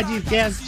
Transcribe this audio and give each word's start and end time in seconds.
Podcast. 0.00 0.64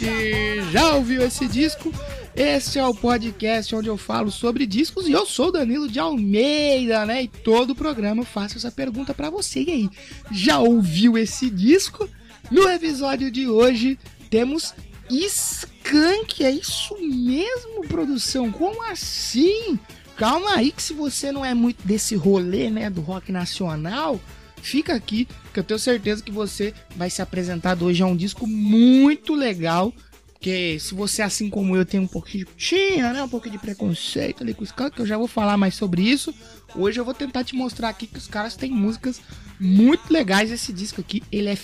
Já 0.71 0.93
ouviu 0.93 1.23
esse 1.23 1.47
disco? 1.47 1.91
Este 2.35 2.77
é 2.77 2.85
o 2.85 2.93
podcast 2.93 3.75
onde 3.75 3.87
eu 3.87 3.97
falo 3.97 4.29
sobre 4.29 4.67
discos 4.67 5.07
e 5.07 5.11
eu 5.11 5.25
sou 5.25 5.51
Danilo 5.51 5.89
de 5.89 5.97
Almeida, 5.99 7.03
né? 7.03 7.23
E 7.23 7.27
todo 7.27 7.71
o 7.71 7.75
programa 7.75 8.21
eu 8.21 8.25
faço 8.25 8.57
essa 8.57 8.71
pergunta 8.71 9.11
pra 9.11 9.31
você. 9.31 9.63
E 9.63 9.71
aí, 9.71 9.89
já 10.31 10.59
ouviu 10.59 11.17
esse 11.17 11.49
disco? 11.49 12.07
No 12.51 12.69
episódio 12.69 13.31
de 13.31 13.47
hoje 13.47 13.97
temos 14.29 14.75
Skank. 15.09 16.43
É 16.43 16.51
isso 16.51 16.95
mesmo, 17.01 17.87
produção? 17.87 18.51
Como 18.51 18.83
assim? 18.83 19.79
Calma 20.15 20.57
aí 20.57 20.71
que 20.71 20.83
se 20.83 20.93
você 20.93 21.31
não 21.31 21.43
é 21.43 21.55
muito 21.55 21.85
desse 21.87 22.15
rolê, 22.15 22.69
né, 22.69 22.87
do 22.87 23.01
rock 23.01 23.31
nacional, 23.31 24.19
fica 24.63 24.95
aqui 24.95 25.27
que 25.53 25.59
eu 25.59 25.63
tenho 25.63 25.79
certeza 25.79 26.23
que 26.23 26.31
você 26.31 26.73
vai 26.95 27.09
se 27.09 27.21
apresentar 27.21 27.81
hoje 27.83 28.01
a 28.01 28.05
um 28.07 28.15
disco 28.15 28.47
muito 28.47 29.35
legal. 29.35 29.93
Porque 30.31 30.79
se 30.79 30.93
você, 30.93 31.21
assim 31.21 31.49
como 31.49 31.75
eu, 31.75 31.85
tem 31.85 31.99
um 31.99 32.07
pouquinho 32.07 32.45
de. 32.45 32.51
Tinha, 32.57 33.13
né? 33.13 33.23
Um 33.23 33.29
pouquinho 33.29 33.53
de 33.53 33.59
preconceito 33.59 34.43
ali 34.43 34.53
com 34.53 34.63
os 34.63 34.73
caras, 34.73 34.93
que 34.93 35.01
eu 35.01 35.05
já 35.05 35.17
vou 35.17 35.27
falar 35.27 35.55
mais 35.55 35.75
sobre 35.75 36.01
isso. 36.01 36.33
Hoje 36.75 36.99
eu 36.99 37.05
vou 37.05 37.13
tentar 37.13 37.45
te 37.45 37.55
mostrar 37.55 37.87
aqui 37.89 38.07
que 38.07 38.17
os 38.17 38.27
caras 38.27 38.57
têm 38.57 38.69
músicas 38.71 39.21
muito 39.57 40.11
legais. 40.11 40.51
Esse 40.51 40.73
disco 40.73 40.99
aqui, 40.99 41.23
ele 41.31 41.47
é 41.47 41.55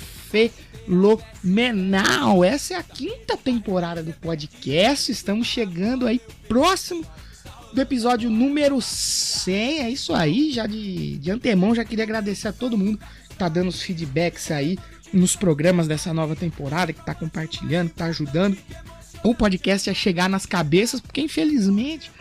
fenomenal. 0.88 2.42
Essa 2.42 2.76
é 2.76 2.78
a 2.78 2.84
quinta 2.84 3.36
temporada 3.36 4.02
do 4.02 4.14
podcast. 4.14 5.12
Estamos 5.12 5.46
chegando 5.46 6.08
aí 6.08 6.22
próximo 6.48 7.06
do 7.74 7.82
episódio 7.82 8.30
número 8.30 8.82
100. 8.82 9.80
É 9.80 9.90
isso 9.90 10.14
aí, 10.14 10.52
já 10.52 10.66
de, 10.66 11.18
de 11.18 11.32
antemão, 11.32 11.76
já 11.76 11.86
queria 11.86 12.04
agradecer 12.04 12.48
a 12.48 12.54
todo 12.54 12.78
mundo 12.78 13.00
que 13.30 13.36
tá 13.36 13.48
dando 13.48 13.70
os 13.70 13.82
feedbacks 13.82 14.52
aí 14.52 14.78
nos 15.14 15.36
programas 15.36 15.88
dessa 15.88 16.14
nova 16.14 16.36
temporada, 16.36 16.94
que 16.94 17.04
tá 17.04 17.14
compartilhando, 17.14 17.90
que 17.90 17.96
tá 17.96 18.06
ajudando 18.06 18.58
o 19.24 19.36
podcast 19.36 19.90
a 19.90 19.94
chegar 19.94 20.30
nas 20.30 20.46
cabeças, 20.46 21.00
porque 21.00 21.22
infelizmente 21.22 22.12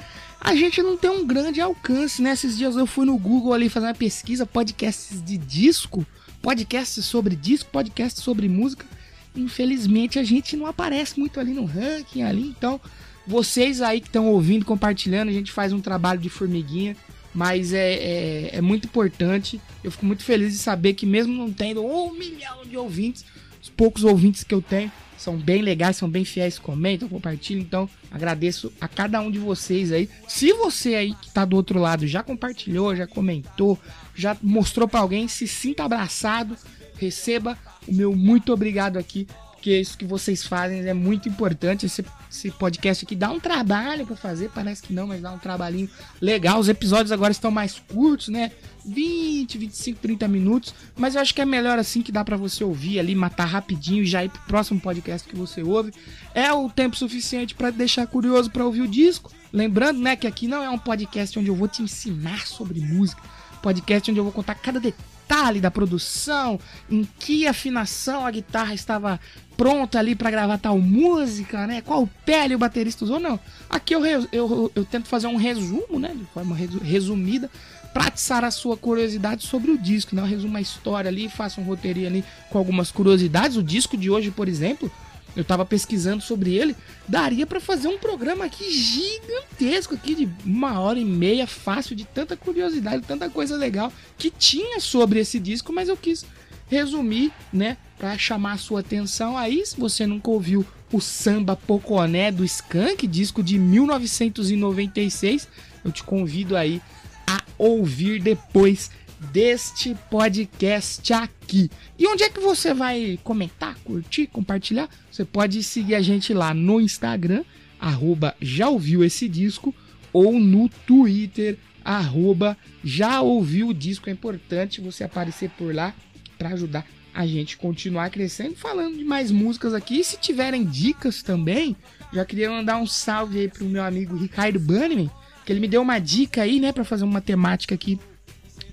a 0.40 0.54
gente 0.54 0.82
não 0.82 0.96
tem 0.96 1.10
um 1.10 1.26
grande 1.26 1.60
alcance, 1.60 2.22
né? 2.22 2.32
Esses 2.32 2.56
dias 2.56 2.76
eu 2.76 2.86
fui 2.86 3.04
no 3.04 3.18
Google 3.18 3.52
ali 3.52 3.68
fazer 3.68 3.86
uma 3.86 3.94
pesquisa, 3.94 4.46
podcasts 4.46 5.22
de 5.22 5.36
disco, 5.36 6.06
podcasts 6.40 7.04
sobre 7.04 7.34
disco, 7.34 7.70
podcasts 7.70 8.22
sobre 8.22 8.48
música. 8.48 8.86
Infelizmente 9.34 10.18
a 10.18 10.24
gente 10.24 10.56
não 10.56 10.66
aparece 10.66 11.18
muito 11.18 11.38
ali 11.38 11.52
no 11.52 11.64
ranking 11.64 12.22
ali, 12.22 12.48
então 12.48 12.80
vocês 13.28 13.82
aí 13.82 14.00
que 14.00 14.06
estão 14.06 14.26
ouvindo, 14.28 14.64
compartilhando, 14.64 15.28
a 15.28 15.32
gente 15.32 15.52
faz 15.52 15.70
um 15.70 15.80
trabalho 15.80 16.18
de 16.18 16.30
formiguinha, 16.30 16.96
mas 17.34 17.74
é, 17.74 17.92
é, 17.92 18.50
é 18.54 18.60
muito 18.62 18.86
importante. 18.86 19.60
Eu 19.84 19.90
fico 19.90 20.06
muito 20.06 20.24
feliz 20.24 20.54
de 20.54 20.58
saber 20.58 20.94
que 20.94 21.04
mesmo 21.04 21.34
não 21.34 21.52
tendo 21.52 21.84
um 21.84 22.14
milhão 22.14 22.64
de 22.64 22.74
ouvintes, 22.74 23.26
os 23.62 23.68
poucos 23.68 24.02
ouvintes 24.02 24.42
que 24.42 24.54
eu 24.54 24.62
tenho 24.62 24.90
são 25.18 25.36
bem 25.36 25.60
legais, 25.60 25.98
são 25.98 26.08
bem 26.08 26.24
fiéis, 26.24 26.58
comentam, 26.58 27.06
compartilham. 27.06 27.60
Então, 27.60 27.90
agradeço 28.10 28.72
a 28.80 28.88
cada 28.88 29.20
um 29.20 29.30
de 29.30 29.38
vocês 29.38 29.92
aí. 29.92 30.08
Se 30.26 30.54
você 30.54 30.94
aí 30.94 31.14
que 31.20 31.30
tá 31.30 31.44
do 31.44 31.54
outro 31.54 31.78
lado 31.78 32.06
já 32.06 32.22
compartilhou, 32.22 32.96
já 32.96 33.06
comentou, 33.06 33.78
já 34.14 34.34
mostrou 34.42 34.88
pra 34.88 35.00
alguém, 35.00 35.28
se 35.28 35.46
sinta 35.46 35.84
abraçado, 35.84 36.56
receba 36.96 37.58
o 37.86 37.92
meu 37.92 38.16
muito 38.16 38.54
obrigado 38.54 38.96
aqui, 38.96 39.26
porque 39.58 39.76
isso 39.76 39.98
que 39.98 40.04
vocês 40.04 40.44
fazem 40.44 40.88
é 40.88 40.94
muito 40.94 41.28
importante. 41.28 41.84
Esse, 41.84 42.04
esse 42.30 42.48
podcast 42.52 43.04
aqui 43.04 43.16
dá 43.16 43.28
um 43.28 43.40
trabalho 43.40 44.06
pra 44.06 44.14
fazer, 44.14 44.50
parece 44.54 44.82
que 44.82 44.92
não, 44.92 45.08
mas 45.08 45.20
dá 45.20 45.32
um 45.32 45.38
trabalhinho 45.38 45.90
legal. 46.20 46.60
Os 46.60 46.68
episódios 46.68 47.10
agora 47.10 47.32
estão 47.32 47.50
mais 47.50 47.82
curtos, 47.92 48.28
né? 48.28 48.52
20, 48.86 49.58
25, 49.58 49.98
30 50.00 50.28
minutos, 50.28 50.74
mas 50.96 51.14
eu 51.14 51.20
acho 51.20 51.34
que 51.34 51.42
é 51.42 51.44
melhor 51.44 51.76
assim 51.78 52.00
que 52.00 52.12
dá 52.12 52.24
pra 52.24 52.36
você 52.36 52.62
ouvir 52.62 53.00
ali, 53.00 53.14
matar 53.14 53.46
rapidinho 53.46 54.04
e 54.04 54.06
já 54.06 54.24
ir 54.24 54.30
pro 54.30 54.40
próximo 54.42 54.80
podcast 54.80 55.28
que 55.28 55.36
você 55.36 55.60
ouve. 55.60 55.92
É 56.32 56.52
o 56.52 56.70
tempo 56.70 56.96
suficiente 56.96 57.54
pra 57.54 57.70
deixar 57.70 58.06
curioso 58.06 58.50
pra 58.50 58.64
ouvir 58.64 58.82
o 58.82 58.88
disco. 58.88 59.32
Lembrando, 59.52 60.00
né, 60.00 60.14
que 60.14 60.26
aqui 60.26 60.46
não 60.46 60.62
é 60.62 60.70
um 60.70 60.78
podcast 60.78 61.36
onde 61.36 61.48
eu 61.48 61.56
vou 61.56 61.66
te 61.66 61.82
ensinar 61.82 62.46
sobre 62.46 62.80
música, 62.80 63.20
podcast 63.60 64.08
onde 64.08 64.20
eu 64.20 64.24
vou 64.24 64.32
contar 64.32 64.54
cada 64.54 64.78
detalhe 64.78 65.17
da 65.60 65.70
produção, 65.70 66.58
em 66.90 67.06
que 67.18 67.46
afinação 67.46 68.24
a 68.26 68.30
guitarra 68.30 68.72
estava 68.74 69.20
pronta 69.56 69.98
ali 69.98 70.14
pra 70.14 70.30
gravar 70.30 70.56
tal 70.58 70.78
música, 70.78 71.66
né? 71.66 71.80
Qual 71.82 72.08
pele 72.24 72.54
o 72.54 72.58
baterista 72.58 73.04
usou, 73.04 73.20
não. 73.20 73.38
Aqui 73.68 73.94
eu, 73.94 74.00
res- 74.00 74.28
eu, 74.32 74.70
eu 74.74 74.84
tento 74.84 75.06
fazer 75.06 75.26
um 75.26 75.36
resumo, 75.36 75.98
né, 75.98 76.14
de 76.16 76.24
forma 76.32 76.56
resu- 76.56 76.78
resumida, 76.78 77.50
pra 77.92 78.04
atiçar 78.06 78.44
a 78.44 78.50
sua 78.50 78.76
curiosidade 78.76 79.44
sobre 79.46 79.70
o 79.70 79.78
disco, 79.78 80.14
né? 80.14 80.22
Eu 80.22 80.26
resumo 80.26 80.56
a 80.56 80.60
história 80.60 81.08
ali, 81.08 81.28
faço 81.28 81.60
um 81.60 81.64
roteirinho 81.64 82.06
ali 82.06 82.24
com 82.50 82.58
algumas 82.58 82.90
curiosidades. 82.90 83.56
O 83.56 83.62
disco 83.62 83.96
de 83.96 84.08
hoje, 84.10 84.30
por 84.30 84.48
exemplo, 84.48 84.90
eu 85.38 85.44
tava 85.44 85.64
pesquisando 85.64 86.20
sobre 86.20 86.54
ele, 86.54 86.74
daria 87.06 87.46
pra 87.46 87.60
fazer 87.60 87.86
um 87.86 87.96
programa 87.96 88.44
aqui 88.44 88.68
gigantesco 88.70 89.94
aqui 89.94 90.14
de 90.16 90.28
uma 90.44 90.80
hora 90.80 90.98
e 90.98 91.04
meia, 91.04 91.46
fácil, 91.46 91.94
de 91.94 92.04
tanta 92.04 92.36
curiosidade, 92.36 93.04
tanta 93.06 93.30
coisa 93.30 93.56
legal 93.56 93.92
que 94.18 94.32
tinha 94.32 94.80
sobre 94.80 95.20
esse 95.20 95.38
disco, 95.38 95.72
mas 95.72 95.88
eu 95.88 95.96
quis 95.96 96.26
resumir, 96.68 97.32
né, 97.52 97.76
Pra 97.98 98.16
chamar 98.16 98.52
a 98.52 98.58
sua 98.58 98.78
atenção. 98.78 99.36
Aí, 99.36 99.66
se 99.66 99.76
você 99.76 100.06
nunca 100.06 100.30
ouviu 100.30 100.64
o 100.92 101.00
Samba 101.00 101.56
Poconé 101.56 102.30
do 102.30 102.44
Skank, 102.44 103.08
disco 103.08 103.42
de 103.42 103.58
1996, 103.58 105.48
eu 105.84 105.90
te 105.90 106.04
convido 106.04 106.56
aí 106.56 106.80
a 107.26 107.42
ouvir 107.58 108.22
depois 108.22 108.92
deste 109.32 109.96
podcast 110.10 111.12
aqui. 111.12 111.70
E 111.98 112.06
onde 112.06 112.22
é 112.22 112.30
que 112.30 112.40
você 112.40 112.72
vai 112.72 113.18
comentar, 113.22 113.76
curtir, 113.84 114.26
compartilhar? 114.26 114.88
Você 115.10 115.24
pode 115.24 115.62
seguir 115.62 115.94
a 115.94 116.02
gente 116.02 116.32
lá 116.32 116.54
no 116.54 116.80
Instagram, 116.80 117.44
arroba 117.78 118.34
já 118.40 118.68
ouviu 118.68 119.04
esse 119.04 119.28
disco, 119.28 119.74
ou 120.12 120.38
no 120.38 120.68
Twitter, 120.86 121.58
arroba 121.84 122.56
já 122.84 123.20
ouviu 123.20 123.68
o 123.68 123.74
disco. 123.74 124.08
É 124.08 124.12
importante 124.12 124.80
você 124.80 125.04
aparecer 125.04 125.50
por 125.50 125.74
lá 125.74 125.94
para 126.38 126.50
ajudar 126.50 126.86
a 127.12 127.26
gente 127.26 127.56
continuar 127.56 128.10
crescendo, 128.10 128.54
falando 128.54 128.96
de 128.96 129.04
mais 129.04 129.30
músicas 129.30 129.74
aqui. 129.74 130.00
E 130.00 130.04
se 130.04 130.16
tiverem 130.18 130.64
dicas 130.64 131.22
também, 131.22 131.74
já 132.12 132.24
queria 132.24 132.48
mandar 132.48 132.78
um 132.78 132.86
salve 132.86 133.40
aí 133.40 133.48
pro 133.48 133.64
meu 133.64 133.82
amigo 133.82 134.16
Ricardo 134.16 134.60
Bannerman, 134.60 135.10
que 135.44 135.52
ele 135.52 135.60
me 135.60 135.66
deu 135.66 135.82
uma 135.82 135.98
dica 135.98 136.42
aí, 136.42 136.60
né, 136.60 136.72
para 136.72 136.84
fazer 136.84 137.04
uma 137.04 137.20
temática 137.20 137.74
aqui 137.74 137.98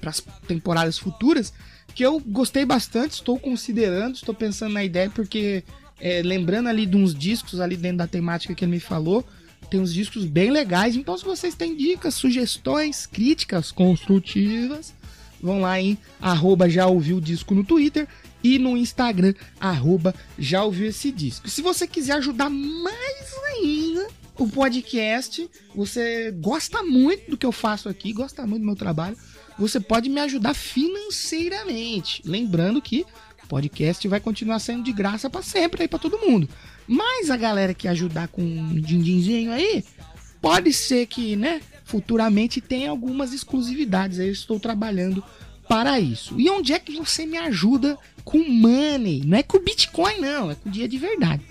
para 0.05 0.11
as 0.11 0.23
temporadas 0.47 0.99
futuras, 0.99 1.51
que 1.95 2.05
eu 2.05 2.19
gostei 2.19 2.63
bastante, 2.63 3.13
estou 3.13 3.39
considerando, 3.39 4.15
estou 4.15 4.35
pensando 4.35 4.73
na 4.73 4.83
ideia, 4.83 5.09
porque 5.09 5.63
é, 5.99 6.21
lembrando 6.21 6.69
ali 6.69 6.85
de 6.85 6.95
uns 6.95 7.15
discos 7.15 7.59
ali 7.59 7.75
dentro 7.75 7.97
da 7.97 8.07
temática 8.07 8.53
que 8.53 8.63
ele 8.63 8.73
me 8.73 8.79
falou, 8.79 9.25
tem 9.69 9.79
uns 9.79 9.91
discos 9.91 10.25
bem 10.25 10.51
legais. 10.51 10.95
Então, 10.95 11.17
se 11.17 11.25
vocês 11.25 11.55
têm 11.55 11.75
dicas, 11.75 12.13
sugestões, 12.13 13.07
críticas 13.07 13.71
construtivas, 13.71 14.93
vão 15.41 15.61
lá 15.61 15.81
em 15.81 15.97
arroba 16.21 16.69
já 16.69 16.85
ouviu 16.85 17.17
o 17.17 17.21
disco 17.21 17.55
no 17.55 17.63
Twitter 17.63 18.07
e 18.43 18.59
no 18.59 18.77
Instagram, 18.77 19.33
arroba 19.59 20.13
já 20.37 20.63
ouviu 20.63 20.87
esse 20.87 21.11
disco. 21.11 21.49
Se 21.49 21.63
você 21.63 21.87
quiser 21.87 22.13
ajudar 22.17 22.49
mais 22.49 23.33
ainda 23.55 24.07
o 24.37 24.47
podcast, 24.47 25.49
você 25.73 26.31
gosta 26.31 26.83
muito 26.83 27.31
do 27.31 27.37
que 27.37 27.45
eu 27.45 27.51
faço 27.51 27.89
aqui, 27.89 28.13
gosta 28.13 28.45
muito 28.45 28.61
do 28.61 28.67
meu 28.67 28.75
trabalho, 28.75 29.17
você 29.57 29.79
pode 29.79 30.09
me 30.09 30.19
ajudar 30.21 30.53
financeiramente. 30.53 32.21
Lembrando 32.25 32.81
que 32.81 33.05
o 33.43 33.47
podcast 33.47 34.07
vai 34.07 34.19
continuar 34.19 34.59
sendo 34.59 34.83
de 34.83 34.91
graça 34.91 35.29
para 35.29 35.41
sempre 35.41 35.83
aí 35.83 35.87
para 35.87 35.99
todo 35.99 36.19
mundo. 36.19 36.49
Mas 36.87 37.29
a 37.29 37.37
galera 37.37 37.73
que 37.73 37.87
ajudar 37.87 38.27
com 38.27 38.41
um 38.41 38.79
din-dinzinho 38.79 39.51
aí, 39.51 39.83
pode 40.41 40.71
ser 40.73 41.07
que, 41.07 41.35
né, 41.35 41.61
futuramente 41.83 42.61
tenha 42.61 42.89
algumas 42.89 43.33
exclusividades. 43.33 44.19
Aí 44.19 44.27
eu 44.27 44.33
estou 44.33 44.59
trabalhando 44.59 45.23
para 45.67 45.99
isso. 45.99 46.39
E 46.39 46.49
onde 46.49 46.73
é 46.73 46.79
que 46.79 46.95
você 46.97 47.25
me 47.25 47.37
ajuda 47.37 47.97
com 48.23 48.37
money? 48.37 49.23
Não 49.25 49.37
é 49.37 49.43
com 49.43 49.59
Bitcoin, 49.59 50.19
não, 50.19 50.51
é 50.51 50.55
com 50.55 50.69
dia 50.69 50.87
de 50.87 50.97
verdade. 50.97 51.43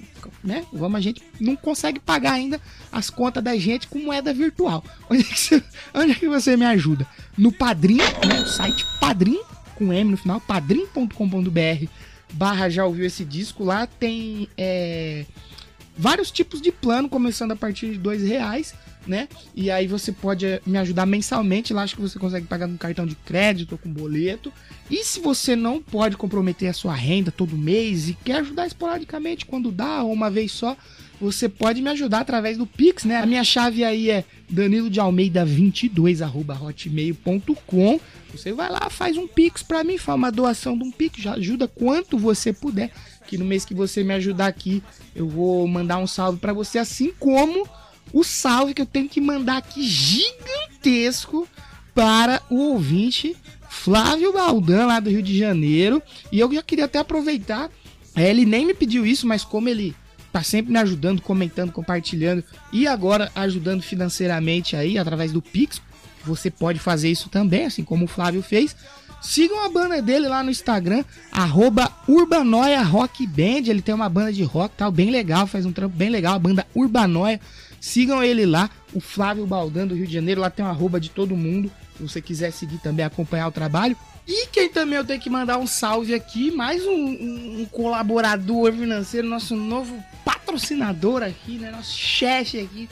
Né? 0.45 0.67
Vamos, 0.71 0.99
a 0.99 1.01
gente 1.01 1.23
não 1.41 1.57
consegue 1.57 1.99
pagar 1.99 2.35
ainda 2.35 2.61
as 2.93 3.09
contas 3.09 3.43
da 3.43 3.57
gente 3.57 3.89
com 3.89 3.99
moeda 3.99 4.33
virtual. 4.35 4.85
Onde 5.09 5.23
é 5.23 5.25
que 5.25 5.41
você, 5.41 5.63
onde 5.95 6.13
é 6.13 6.15
que 6.15 6.29
você 6.29 6.55
me 6.55 6.67
ajuda? 6.67 7.07
No 7.37 7.51
Padrim, 7.51 7.97
né? 7.97 8.43
O 8.43 8.47
site 8.47 8.85
Padrim, 9.01 9.41
com 9.75 9.91
M 9.91 10.11
no 10.11 10.17
final, 10.19 10.41
padrim.com.br 10.41 11.89
barra 12.35 12.69
já 12.69 12.85
ouviu 12.85 13.07
esse 13.07 13.25
disco. 13.25 13.65
Lá 13.65 13.87
tem 13.87 14.49
é, 14.59 15.25
vários 15.97 16.31
tipos 16.31 16.61
de 16.61 16.71
plano, 16.71 17.09
começando 17.09 17.53
a 17.53 17.57
partir 17.57 17.93
de 17.93 17.99
dois 17.99 18.23
reais, 18.23 18.75
né? 19.07 19.29
E 19.55 19.71
aí 19.71 19.87
você 19.87 20.13
pode 20.13 20.47
eh, 20.47 20.61
me 20.67 20.79
ajudar 20.79 21.07
mensalmente. 21.07 21.73
Lá 21.73 21.83
acho 21.83 21.97
que 21.97 22.03
você 22.03 22.19
consegue 22.19 22.47
pagar 22.47 22.69
com 22.69 22.77
cartão 22.77 23.07
de 23.07 23.15
crédito 23.15 23.73
ou 23.73 23.79
com 23.79 23.93
boleto. 23.93 24.53
E 24.91 25.05
se 25.05 25.21
você 25.21 25.57
não 25.57 25.81
pode 25.81 26.17
comprometer 26.17 26.69
a 26.69 26.73
sua 26.73 26.95
renda 26.95 27.31
todo 27.31 27.57
mês 27.57 28.09
e 28.09 28.15
quer 28.15 28.37
ajudar 28.37 28.67
esporadicamente 28.67 29.47
quando 29.47 29.71
dá 29.71 30.03
ou 30.03 30.13
uma 30.13 30.31
vez 30.31 30.53
só, 30.53 30.77
você 31.21 31.49
pode 31.49 31.81
me 31.81 31.91
ajudar 31.91 32.21
através 32.21 32.59
do 32.59 32.67
Pix, 32.67 33.05
né? 33.05 33.17
A 33.17 33.27
minha 33.27 33.45
chave 33.45 33.85
aí 33.85 34.11
é 34.11 34.25
danilo 34.49 34.91
de 34.91 35.01
almeida 35.01 35.45
22 35.45 36.21
hotmail.com. 36.21 38.01
Você 38.33 38.53
vai 38.53 38.69
lá, 38.69 38.91
faz 38.91 39.17
um 39.17 39.27
Pix 39.27 39.63
para 39.63 39.85
mim, 39.85 39.97
faz 39.97 40.19
uma 40.19 40.31
doação 40.31 40.77
de 40.77 40.85
um 40.85 40.91
Pix, 40.91 41.23
já 41.23 41.35
ajuda 41.35 41.69
quanto 41.69 42.19
você 42.19 42.53
puder. 42.53 42.91
Que 43.27 43.39
no 43.39 43.45
mês 43.45 43.65
que 43.65 43.75
você 43.75 44.05
me 44.05 44.13
ajudar 44.15 44.49
aqui, 44.49 44.83
eu 45.15 45.27
vou 45.29 45.67
mandar 45.67 45.99
um 45.99 46.07
salve 46.07 46.39
para 46.39 46.53
você, 46.53 46.79
assim 46.79 47.13
como 47.19 47.67
o 48.15 48.23
salve 48.23 48.73
que 48.73 48.81
eu 48.81 48.87
tenho 48.87 49.09
que 49.09 49.21
mandar 49.21 49.57
aqui 49.57 49.83
gigantesco 49.83 51.49
para 51.93 52.41
o 52.49 52.57
ouvinte 52.71 53.37
Flávio 53.69 54.33
Baldan, 54.33 54.87
lá 54.87 55.01
do 55.01 55.11
Rio 55.11 55.21
de 55.21 55.37
Janeiro. 55.37 56.01
E 56.31 56.39
eu 56.39 56.51
já 56.53 56.63
queria 56.63 56.85
até 56.85 57.01
aproveitar, 57.01 57.69
é, 58.15 58.31
ele 58.31 58.47
nem 58.47 58.65
me 58.65 58.73
pediu 58.73 59.05
isso, 59.05 59.27
mas 59.27 59.45
como 59.45 59.69
ele 59.69 59.97
tá 60.33 60.45
sempre 60.45 60.73
me 60.73 60.79
ajudando, 60.79 61.21
comentando, 61.21 61.73
compartilhando 61.73 62.43
e 62.73 62.87
agora 62.87 63.33
ajudando 63.35 63.83
financeiramente 63.83 64.77
aí 64.77 64.97
através 64.97 65.33
do 65.33 65.43
Pix, 65.43 65.83
você 66.25 66.51
pode 66.51 66.79
fazer 66.79 67.11
isso 67.11 67.29
também, 67.29 67.67
assim 67.67 67.83
como 67.83 68.05
o 68.05 68.09
Flávio 68.09 68.43
fez. 68.43 68.77
Sigam 69.21 69.65
a 69.65 69.69
banda 69.69 70.01
dele 70.01 70.29
lá 70.29 70.43
no 70.43 70.51
Instagram, 70.51 71.03
arroba 71.33 71.91
Urbanoia 72.07 72.83
Rock 72.83 73.27
Band. 73.27 73.67
Ele 73.67 73.83
tem 73.83 73.95
uma 73.95 74.09
banda 74.09 74.33
de 74.33 74.43
rock 74.45 74.75
tal, 74.77 74.93
bem 74.93 75.11
legal, 75.11 75.47
faz 75.47 75.67
um 75.67 75.73
trampo 75.73 75.97
bem 75.97 76.11
legal, 76.11 76.35
a 76.35 76.39
banda 76.39 76.67
Urbanoia. 76.75 77.41
Sigam 77.85 78.25
ele 78.25 78.47
lá, 78.47 78.71
o 78.95 79.01
Flávio 79.01 79.47
Baldan 79.47 79.87
do 79.87 79.95
Rio 79.95 80.07
de 80.07 80.15
Janeiro, 80.15 80.41
lá 80.41 80.49
tem 80.49 80.65
uma 80.65 80.71
arroba 80.71 80.99
de 80.99 81.11
todo 81.11 81.37
mundo. 81.37 81.71
Se 81.95 82.03
você 82.03 82.19
quiser 82.23 82.51
seguir 82.51 82.79
também, 82.79 83.05
acompanhar 83.05 83.47
o 83.47 83.53
trabalho. 83.53 83.95
E 84.27 84.47
quem 84.47 84.71
também 84.71 84.97
eu 84.97 85.05
tenho 85.05 85.21
que 85.21 85.29
mandar 85.29 85.59
um 85.59 85.67
salve 85.67 86.15
aqui, 86.15 86.51
mais 86.51 86.83
um, 86.83 86.95
um, 86.95 87.61
um 87.61 87.67
colaborador 87.67 88.73
financeiro, 88.73 89.29
nosso 89.29 89.55
novo 89.55 90.03
patrocinador 90.25 91.23
aqui, 91.23 91.59
né? 91.59 91.71
Nosso 91.71 91.95
chefe 91.95 92.59
aqui 92.59 92.89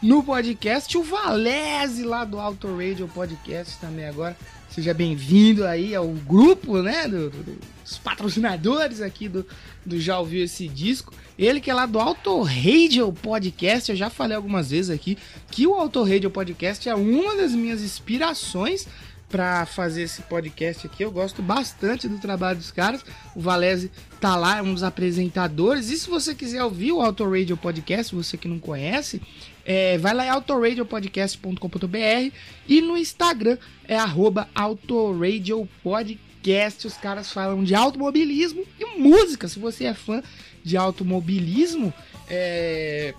no 0.00 0.22
podcast, 0.22 0.96
o 0.96 1.02
Valese 1.02 2.04
lá 2.04 2.24
do 2.24 2.38
Auto 2.38 2.68
Radio 2.76 3.08
Podcast 3.08 3.78
também 3.78 4.06
agora. 4.06 4.36
Seja 4.70 4.94
bem-vindo 4.94 5.66
aí 5.66 5.94
ao 5.94 6.06
grupo, 6.06 6.80
né? 6.80 7.08
Do, 7.08 7.30
do, 7.30 7.58
dos 7.82 7.98
patrocinadores 7.98 9.00
aqui 9.00 9.28
do, 9.28 9.44
do 9.84 9.98
Já 9.98 10.18
Ouviu 10.20 10.44
Esse 10.44 10.68
Disco. 10.68 11.12
Ele 11.36 11.60
que 11.60 11.70
é 11.70 11.74
lá 11.74 11.86
do 11.86 11.98
Auto 11.98 12.42
Radio 12.42 13.12
Podcast. 13.12 13.90
Eu 13.90 13.96
já 13.96 14.08
falei 14.08 14.36
algumas 14.36 14.70
vezes 14.70 14.90
aqui 14.90 15.18
que 15.50 15.66
o 15.66 15.74
Auto 15.74 16.02
Radio 16.04 16.30
Podcast 16.30 16.88
é 16.88 16.94
uma 16.94 17.34
das 17.34 17.52
minhas 17.52 17.82
inspirações 17.82 18.86
para 19.28 19.66
fazer 19.66 20.02
esse 20.02 20.22
podcast 20.22 20.86
aqui. 20.86 21.02
Eu 21.02 21.10
gosto 21.10 21.42
bastante 21.42 22.08
do 22.08 22.18
trabalho 22.18 22.58
dos 22.58 22.70
caras. 22.70 23.04
O 23.34 23.40
Valese 23.40 23.90
tá 24.20 24.36
lá, 24.36 24.58
é 24.58 24.62
um 24.62 24.72
dos 24.72 24.82
apresentadores. 24.82 25.90
E 25.90 25.98
se 25.98 26.08
você 26.08 26.34
quiser 26.34 26.62
ouvir 26.62 26.92
o 26.92 27.00
Auto 27.00 27.28
Radio 27.28 27.56
Podcast, 27.56 28.14
você 28.14 28.36
que 28.36 28.48
não 28.48 28.58
conhece, 28.58 29.20
é, 29.70 29.98
vai 29.98 30.14
lá 30.14 30.24
em 30.24 30.30
autoradiopodcast.com.br 30.30 32.32
e 32.66 32.80
no 32.80 32.96
Instagram 32.96 33.58
é 33.86 33.98
arroba 33.98 34.48
autoradiopodcast. 34.54 36.86
Os 36.86 36.94
caras 36.94 37.30
falam 37.30 37.62
de 37.62 37.74
automobilismo 37.74 38.64
e 38.80 38.98
música. 38.98 39.46
Se 39.46 39.58
você 39.58 39.84
é 39.84 39.92
fã 39.92 40.22
de 40.64 40.78
automobilismo 40.78 41.92
é, 42.30 43.12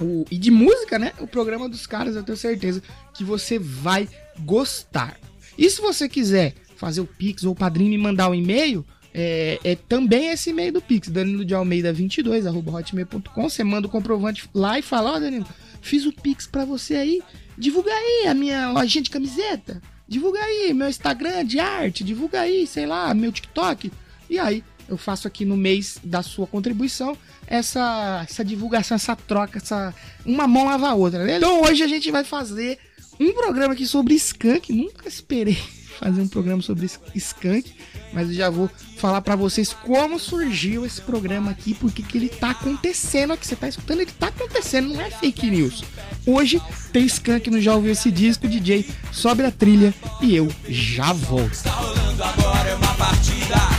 o, 0.00 0.24
e 0.30 0.38
de 0.38 0.50
música, 0.50 0.98
né? 0.98 1.12
O 1.20 1.26
programa 1.26 1.68
dos 1.68 1.86
caras, 1.86 2.16
eu 2.16 2.22
tenho 2.22 2.38
certeza 2.38 2.82
que 3.12 3.22
você 3.22 3.58
vai 3.58 4.08
gostar. 4.38 5.20
E 5.58 5.68
se 5.68 5.82
você 5.82 6.08
quiser 6.08 6.54
fazer 6.76 7.02
o 7.02 7.06
Pix 7.06 7.44
ou 7.44 7.52
o 7.52 7.56
padrinho 7.56 7.90
me 7.90 7.98
mandar 7.98 8.30
um 8.30 8.34
e-mail, 8.34 8.82
é, 9.12 9.58
é, 9.64 9.74
também 9.74 10.28
esse 10.28 10.50
e-mail 10.50 10.74
do 10.74 10.82
Pix, 10.82 11.08
Danilo 11.08 11.42
de 11.42 11.54
Almeida 11.54 11.90
22, 11.90 12.46
arroba 12.46 12.72
hotmail.com. 12.72 13.48
Você 13.48 13.64
manda 13.64 13.86
o 13.86 13.90
comprovante 13.90 14.46
lá 14.54 14.78
e 14.78 14.82
fala: 14.82 15.12
Ó, 15.12 15.16
oh, 15.16 15.20
Danilo, 15.20 15.46
fiz 15.80 16.06
o 16.06 16.12
Pix 16.12 16.46
pra 16.46 16.64
você 16.64 16.94
aí. 16.94 17.22
Divulga 17.56 17.90
aí 17.90 18.26
a 18.26 18.34
minha 18.34 18.70
lojinha 18.70 19.02
de 19.02 19.10
camiseta. 19.10 19.80
Divulga 20.06 20.40
aí 20.40 20.72
meu 20.74 20.88
Instagram 20.88 21.44
de 21.44 21.58
arte. 21.58 22.04
Divulga 22.04 22.40
aí, 22.40 22.66
sei 22.66 22.86
lá, 22.86 23.12
meu 23.14 23.32
TikTok. 23.32 23.90
E 24.28 24.38
aí 24.38 24.62
eu 24.88 24.96
faço 24.96 25.26
aqui 25.26 25.44
no 25.44 25.56
mês 25.56 25.98
da 26.02 26.22
sua 26.22 26.46
contribuição 26.46 27.16
essa, 27.46 28.24
essa 28.28 28.44
divulgação, 28.44 28.94
essa 28.94 29.16
troca, 29.16 29.58
essa 29.58 29.94
uma 30.24 30.46
mão 30.46 30.64
lava 30.64 30.88
a 30.88 30.94
outra. 30.94 31.24
Né? 31.24 31.36
Então 31.36 31.62
hoje 31.62 31.82
a 31.82 31.88
gente 31.88 32.10
vai 32.10 32.24
fazer 32.24 32.78
um 33.18 33.32
programa 33.32 33.74
aqui 33.74 33.86
sobre 33.86 34.14
skunk. 34.14 34.72
Nunca 34.72 35.08
esperei 35.08 35.58
fazer 35.98 36.20
um 36.20 36.28
programa 36.28 36.62
sobre 36.62 36.88
skunk, 37.14 37.74
mas 38.12 38.28
eu 38.28 38.34
já 38.34 38.50
vou 38.50 38.70
falar 38.96 39.20
para 39.20 39.36
vocês 39.36 39.72
como 39.72 40.18
surgiu 40.18 40.84
esse 40.84 41.00
programa 41.00 41.50
aqui, 41.50 41.74
porque 41.74 42.02
que 42.02 42.18
ele 42.18 42.28
tá 42.28 42.50
acontecendo 42.50 43.32
aqui. 43.32 43.46
Você 43.46 43.56
tá 43.56 43.68
escutando, 43.68 44.00
ele 44.00 44.12
tá 44.12 44.28
acontecendo, 44.28 44.88
não 44.88 45.00
é 45.00 45.10
fake 45.10 45.50
news. 45.50 45.84
Hoje 46.26 46.60
tem 46.92 47.04
skunk 47.06 47.50
no 47.50 47.60
Já 47.60 47.74
Ouviu 47.74 47.92
Esse 47.92 48.10
Disco, 48.10 48.48
DJ, 48.48 48.88
sobe 49.12 49.44
a 49.44 49.50
trilha 49.50 49.94
e 50.20 50.34
eu 50.34 50.48
já 50.68 51.12
volto. 51.12 51.52
Está 51.52 51.70
rolando 51.70 52.24
agora 52.24 52.68
é 52.68 52.74
uma 52.74 52.94
partida 52.94 53.75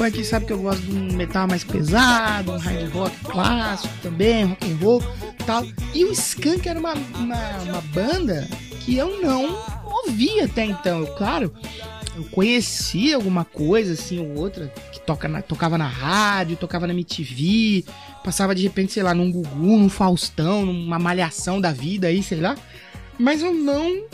acompanha 0.00 0.08
aqui 0.08 0.24
sabe 0.24 0.46
que 0.46 0.52
eu 0.52 0.58
gosto 0.58 0.80
de 0.80 0.96
um 0.96 1.12
metal 1.12 1.46
mais 1.46 1.62
pesado, 1.62 2.52
um 2.52 2.56
hard 2.56 2.92
rock 2.92 3.16
clássico 3.20 3.94
também, 4.02 4.44
rock 4.46 4.72
and 4.72 4.76
roll 4.76 5.02
tal. 5.44 5.66
E 5.94 6.04
o 6.06 6.12
Skank 6.12 6.66
era 6.66 6.80
uma, 6.80 6.94
uma, 6.94 7.58
uma 7.64 7.80
banda 7.92 8.48
que 8.80 8.96
eu 8.96 9.20
não 9.20 9.58
ouvia 10.06 10.46
até 10.46 10.64
então. 10.64 11.00
Eu, 11.00 11.06
claro, 11.08 11.52
eu 12.16 12.24
conhecia 12.30 13.16
alguma 13.16 13.44
coisa 13.44 13.92
assim 13.92 14.18
ou 14.18 14.38
outra 14.38 14.72
que 14.90 15.00
toca 15.00 15.28
na, 15.28 15.42
tocava 15.42 15.76
na 15.76 15.86
rádio, 15.86 16.56
tocava 16.56 16.86
na 16.86 16.94
MTV, 16.94 17.84
passava 18.24 18.54
de 18.54 18.62
repente, 18.62 18.94
sei 18.94 19.02
lá, 19.02 19.12
num 19.12 19.30
Gugu, 19.30 19.76
num 19.76 19.90
Faustão, 19.90 20.64
numa 20.64 20.98
malhação 20.98 21.60
da 21.60 21.72
vida 21.72 22.06
aí, 22.08 22.22
sei 22.22 22.40
lá. 22.40 22.56
Mas 23.18 23.42
eu 23.42 23.52
não 23.52 24.04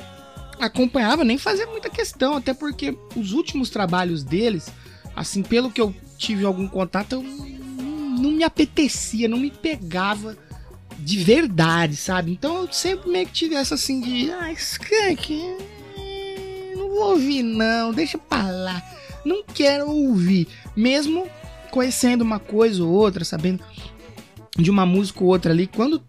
acompanhava, 0.58 1.22
nem 1.22 1.38
fazia 1.38 1.66
muita 1.66 1.88
questão, 1.88 2.36
até 2.36 2.52
porque 2.52 2.98
os 3.14 3.32
últimos 3.32 3.70
trabalhos 3.70 4.24
deles, 4.24 4.68
assim, 5.16 5.42
pelo 5.42 5.70
que 5.70 5.80
eu 5.80 5.94
tive 6.18 6.44
algum 6.44 6.68
contato, 6.68 7.14
eu 7.14 7.22
não 7.22 8.30
me 8.30 8.44
apetecia, 8.44 9.26
não 9.26 9.38
me 9.38 9.50
pegava 9.50 10.36
de 10.98 11.18
verdade, 11.18 11.96
sabe? 11.96 12.32
Então 12.32 12.62
eu 12.62 12.72
sempre 12.72 13.10
meio 13.10 13.26
que 13.26 13.32
tive 13.32 13.54
essa 13.54 13.74
assim 13.74 14.00
de, 14.00 14.30
ah, 14.30 14.52
Skank, 14.52 15.56
não 16.76 16.90
vou 16.90 17.10
ouvir 17.12 17.42
não, 17.42 17.92
deixa 17.92 18.18
pra 18.18 18.50
lá, 18.50 18.82
não 19.24 19.42
quero 19.42 19.90
ouvir, 19.90 20.46
mesmo 20.76 21.26
conhecendo 21.70 22.22
uma 22.22 22.38
coisa 22.38 22.82
ou 22.84 22.90
outra, 22.90 23.24
sabendo 23.24 23.62
de 24.58 24.70
uma 24.70 24.86
música 24.86 25.22
ou 25.22 25.30
outra 25.30 25.52
ali, 25.52 25.66
quando 25.66 26.02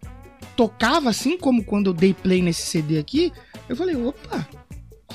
tocava 0.56 1.10
assim 1.10 1.38
como 1.38 1.64
quando 1.64 1.88
eu 1.88 1.94
dei 1.94 2.14
play 2.14 2.42
nesse 2.42 2.64
CD 2.64 2.98
aqui, 2.98 3.32
eu 3.68 3.76
falei, 3.76 3.96
opa, 3.96 4.48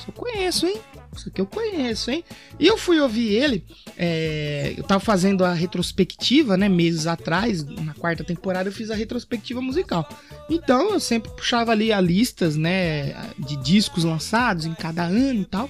eu 0.07 0.13
conheço, 0.13 0.67
hein? 0.67 0.79
Isso 1.15 1.29
aqui 1.29 1.41
eu 1.41 1.45
conheço, 1.45 2.11
hein? 2.11 2.23
E 2.59 2.67
eu 2.67 2.77
fui 2.77 2.99
ouvir 2.99 3.33
ele, 3.33 3.65
é, 3.97 4.73
eu 4.77 4.83
tava 4.83 4.99
fazendo 4.99 5.43
a 5.43 5.53
retrospectiva, 5.53 6.57
né? 6.57 6.67
Meses 6.67 7.07
atrás, 7.07 7.63
na 7.63 7.93
quarta 7.93 8.23
temporada, 8.23 8.69
eu 8.69 8.73
fiz 8.73 8.89
a 8.91 8.95
retrospectiva 8.95 9.61
musical. 9.61 10.07
Então 10.49 10.91
eu 10.91 10.99
sempre 10.99 11.31
puxava 11.31 11.71
ali 11.71 11.91
a 11.91 12.01
listas, 12.01 12.55
né? 12.55 13.13
De 13.37 13.55
discos 13.57 14.03
lançados 14.03 14.65
em 14.65 14.73
cada 14.73 15.03
ano 15.03 15.41
e 15.41 15.45
tal. 15.45 15.69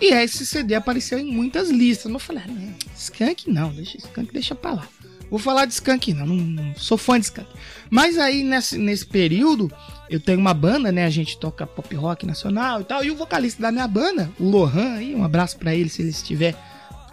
E 0.00 0.12
esse 0.12 0.44
CD 0.44 0.74
apareceu 0.74 1.18
em 1.18 1.32
muitas 1.32 1.70
listas. 1.70 2.10
Mas 2.10 2.22
eu 2.22 2.26
falei, 2.26 2.42
ah, 2.44 2.92
Skank 2.96 3.50
não, 3.50 3.72
deixa 3.72 3.98
Skank, 3.98 4.32
deixa 4.32 4.54
pra 4.54 4.72
lá. 4.72 4.88
Vou 5.32 5.38
falar 5.38 5.64
de 5.64 5.72
Skank 5.72 6.12
não, 6.12 6.26
não, 6.26 6.36
não 6.36 6.74
sou 6.76 6.98
fã 6.98 7.18
de 7.18 7.24
Skank. 7.24 7.48
Mas 7.88 8.18
aí 8.18 8.44
nesse, 8.44 8.76
nesse 8.76 9.06
período 9.06 9.72
eu 10.10 10.20
tenho 10.20 10.38
uma 10.38 10.52
banda, 10.52 10.92
né? 10.92 11.06
A 11.06 11.10
gente 11.10 11.38
toca 11.38 11.66
pop 11.66 11.94
rock 11.96 12.26
nacional 12.26 12.82
e 12.82 12.84
tal. 12.84 13.02
E 13.02 13.10
o 13.10 13.16
vocalista 13.16 13.62
da 13.62 13.72
minha 13.72 13.88
banda, 13.88 14.30
o 14.38 14.46
Lohan, 14.46 14.96
aí, 14.96 15.14
um 15.14 15.24
abraço 15.24 15.56
para 15.56 15.74
ele 15.74 15.88
se 15.88 16.02
ele 16.02 16.10
estiver 16.10 16.54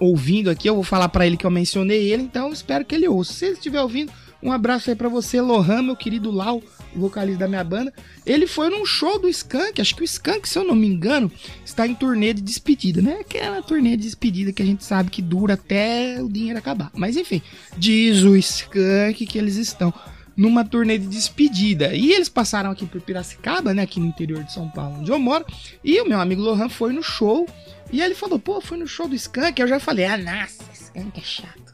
ouvindo 0.02 0.50
aqui. 0.50 0.70
Eu 0.70 0.76
vou 0.76 0.84
falar 0.84 1.08
para 1.08 1.26
ele 1.26 1.38
que 1.38 1.46
eu 1.46 1.50
mencionei 1.50 2.12
ele, 2.12 2.24
então 2.24 2.52
espero 2.52 2.84
que 2.84 2.94
ele 2.94 3.08
ouça. 3.08 3.32
Se 3.32 3.46
ele 3.46 3.54
estiver 3.54 3.82
ouvindo, 3.82 4.12
um 4.44 4.52
abraço 4.52 4.90
aí 4.90 4.98
para 4.98 5.08
você, 5.08 5.40
Lohan, 5.40 5.82
meu 5.82 5.96
querido 5.96 6.30
Lau, 6.30 6.62
vocalista 6.96 7.40
da 7.40 7.48
minha 7.48 7.64
banda. 7.64 7.94
Ele 8.26 8.48
foi 8.48 8.70
num 8.70 8.86
show 8.86 9.20
do 9.20 9.30
Skank, 9.30 9.80
acho 9.80 9.96
que 9.96 10.02
o 10.02 10.06
Skank, 10.06 10.48
se 10.48 10.58
eu 10.58 10.64
não 10.64 10.76
me 10.76 10.88
engano, 10.88 11.32
está 11.66 11.88
em 11.88 11.96
turnê 11.96 12.34
de 12.34 12.42
despedida, 12.42 13.02
né? 13.02 13.18
Aquela 13.22 13.62
turnê 13.62 13.96
de 13.96 14.04
despedida 14.04 14.52
que 14.52 14.62
a 14.62 14.66
gente 14.66 14.84
sabe 14.84 15.10
que 15.10 15.22
dura 15.22 15.54
até 15.54 16.22
o 16.22 16.30
dinheiro 16.30 16.60
acabar. 16.60 16.92
Mas 16.94 17.16
enfim, 17.18 17.42
diz 17.78 18.24
o 18.24 18.36
Skank 18.36 19.26
que 19.26 19.38
eles 19.38 19.56
estão 19.56 19.94
numa 20.40 20.64
turnê 20.64 20.98
de 20.98 21.06
despedida. 21.06 21.94
E 21.94 22.14
eles 22.14 22.30
passaram 22.30 22.72
aqui 22.72 22.86
por 22.86 23.02
Piracicaba, 23.02 23.74
né, 23.74 23.82
aqui 23.82 24.00
no 24.00 24.06
interior 24.06 24.42
de 24.42 24.54
São 24.54 24.70
Paulo, 24.70 25.00
onde 25.02 25.12
eu 25.12 25.20
moro, 25.20 25.46
e 25.84 26.00
o 26.00 26.08
meu 26.08 26.18
amigo 26.18 26.42
Lohan 26.42 26.70
foi 26.70 26.94
no 26.94 27.04
show, 27.04 27.46
e 27.92 28.02
ele 28.02 28.16
falou, 28.16 28.40
pô, 28.40 28.62
foi 28.62 28.78
no 28.78 28.88
show 28.88 29.06
do 29.06 29.16
Skank, 29.16 29.60
eu 29.60 29.68
já 29.68 29.82
falei, 29.82 30.06
ah, 30.06 30.18
nossa, 30.18 30.64
Skank 30.74 31.20
é 31.20 31.24
chato, 31.24 31.74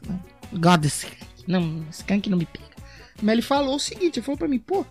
gosto 0.52 0.80
do 0.80 0.86
Skank, 0.88 1.16
não, 1.46 1.86
Skank 1.92 2.28
não 2.28 2.38
me 2.38 2.46
pega. 2.46 2.66
Mas 3.22 3.34
ele 3.34 3.42
falou 3.42 3.76
o 3.76 3.80
seguinte, 3.80 4.18
ele 4.18 4.26
falou 4.26 4.36
pra 4.36 4.48
mim, 4.48 4.58
pô, 4.58 4.84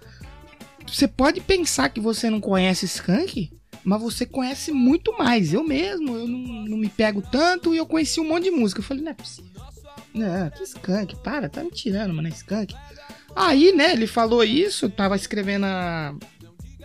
você 0.88 1.08
pode 1.08 1.42
pensar 1.42 1.90
que 1.90 2.00
você 2.00 2.30
não 2.30 2.40
conhece 2.40 2.86
Skank, 2.86 3.52
mas 3.84 4.02
você 4.02 4.26
conhece 4.26 4.72
muito 4.72 5.16
mais. 5.18 5.54
Eu 5.54 5.64
mesmo, 5.64 6.16
eu 6.16 6.28
não, 6.28 6.40
não 6.66 6.78
me 6.78 6.90
pego 6.90 7.22
tanto 7.22 7.74
e 7.74 7.78
eu 7.78 7.86
conheci 7.86 8.20
um 8.20 8.28
monte 8.28 8.46
de 8.46 8.52
música. 8.52 8.80
Eu 8.80 8.84
falei, 8.84 9.04
não 9.04 9.12
é 9.12 9.16
possível. 9.16 9.52
Não, 10.14 10.50
que 10.50 10.64
Skank, 10.64 11.18
para, 11.18 11.50
tá 11.50 11.64
me 11.64 11.72
tirando, 11.72 12.14
mano, 12.14 12.28
é 12.28 12.32
Skank. 12.32 12.74
Aí, 13.36 13.74
né, 13.74 13.92
ele 13.92 14.08
falou 14.08 14.44
isso, 14.44 14.86
eu 14.86 14.90
tava 14.90 15.16
escrevendo 15.16 15.66
a. 15.66 16.16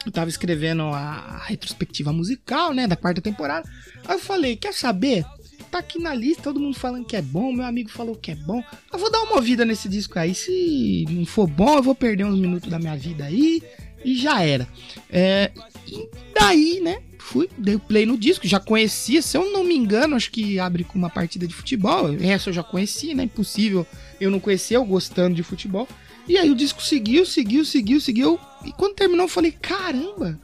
Eu 0.04 0.10
tava 0.10 0.30
escrevendo 0.30 0.82
a 0.82 1.42
retrospectiva 1.44 2.12
musical, 2.12 2.72
né, 2.72 2.86
da 2.86 2.96
quarta 2.96 3.20
temporada. 3.20 3.68
Aí 4.06 4.16
eu 4.16 4.18
falei, 4.18 4.56
quer 4.56 4.72
saber? 4.72 5.24
Tá 5.70 5.78
aqui 5.78 6.00
na 6.00 6.12
lista, 6.12 6.42
todo 6.42 6.58
mundo 6.58 6.76
falando 6.76 7.04
que 7.04 7.14
é 7.14 7.22
bom, 7.22 7.52
meu 7.52 7.64
amigo 7.64 7.90
falou 7.90 8.16
que 8.16 8.32
é 8.32 8.34
bom. 8.34 8.64
Eu 8.92 8.98
vou 8.98 9.10
dar 9.10 9.22
uma 9.22 9.36
ouvida 9.36 9.64
nesse 9.64 9.88
disco 9.88 10.18
aí. 10.18 10.34
Se 10.34 11.04
não 11.08 11.24
for 11.24 11.46
bom, 11.46 11.76
eu 11.76 11.82
vou 11.82 11.94
perder 11.94 12.24
uns 12.24 12.40
minutos 12.40 12.68
da 12.68 12.78
minha 12.78 12.96
vida 12.96 13.24
aí 13.24 13.62
e 14.04 14.16
já 14.16 14.42
era. 14.42 14.68
É, 15.10 15.50
e 15.86 16.08
daí, 16.34 16.80
né? 16.80 17.00
Fui, 17.18 17.48
dei 17.56 17.78
play 17.78 18.06
no 18.06 18.18
disco, 18.18 18.46
já 18.46 18.58
conhecia, 18.58 19.22
se 19.22 19.36
eu 19.36 19.52
não 19.52 19.62
me 19.62 19.76
engano, 19.76 20.16
acho 20.16 20.32
que 20.32 20.58
abre 20.58 20.82
com 20.82 20.98
uma 20.98 21.10
partida 21.10 21.46
de 21.46 21.54
futebol. 21.54 22.12
Essa 22.20 22.50
eu 22.50 22.54
já 22.54 22.62
conhecia, 22.62 23.14
né? 23.14 23.24
Impossível 23.24 23.86
eu 24.20 24.30
não 24.30 24.40
conhecer, 24.40 24.76
eu 24.76 24.84
gostando 24.84 25.36
de 25.36 25.42
futebol. 25.42 25.86
E 26.26 26.36
aí 26.36 26.50
o 26.50 26.54
disco 26.54 26.82
seguiu, 26.82 27.24
seguiu, 27.24 27.64
seguiu, 27.64 28.00
seguiu. 28.00 28.40
E 28.64 28.72
quando 28.72 28.94
terminou, 28.94 29.24
eu 29.24 29.28
falei: 29.28 29.52
caramba, 29.52 30.38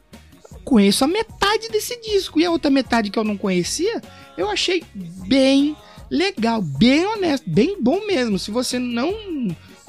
eu 0.53 0.59
conheço 0.65 1.05
a 1.05 1.09
metade 1.09 1.69
desse 1.69 2.01
disco. 2.01 2.39
E 2.39 2.45
a 2.45 2.51
outra 2.51 2.71
metade 2.71 3.11
que 3.11 3.19
eu 3.19 3.25
não 3.25 3.37
conhecia, 3.37 4.01
eu 4.37 4.49
achei 4.51 4.85
bem 4.95 5.77
legal, 6.11 6.63
bem 6.63 7.05
honesto, 7.05 7.49
bem 7.49 7.77
bom 7.81 8.07
mesmo. 8.07 8.39
Se 8.39 8.51
você 8.51 8.79
não 8.79 9.13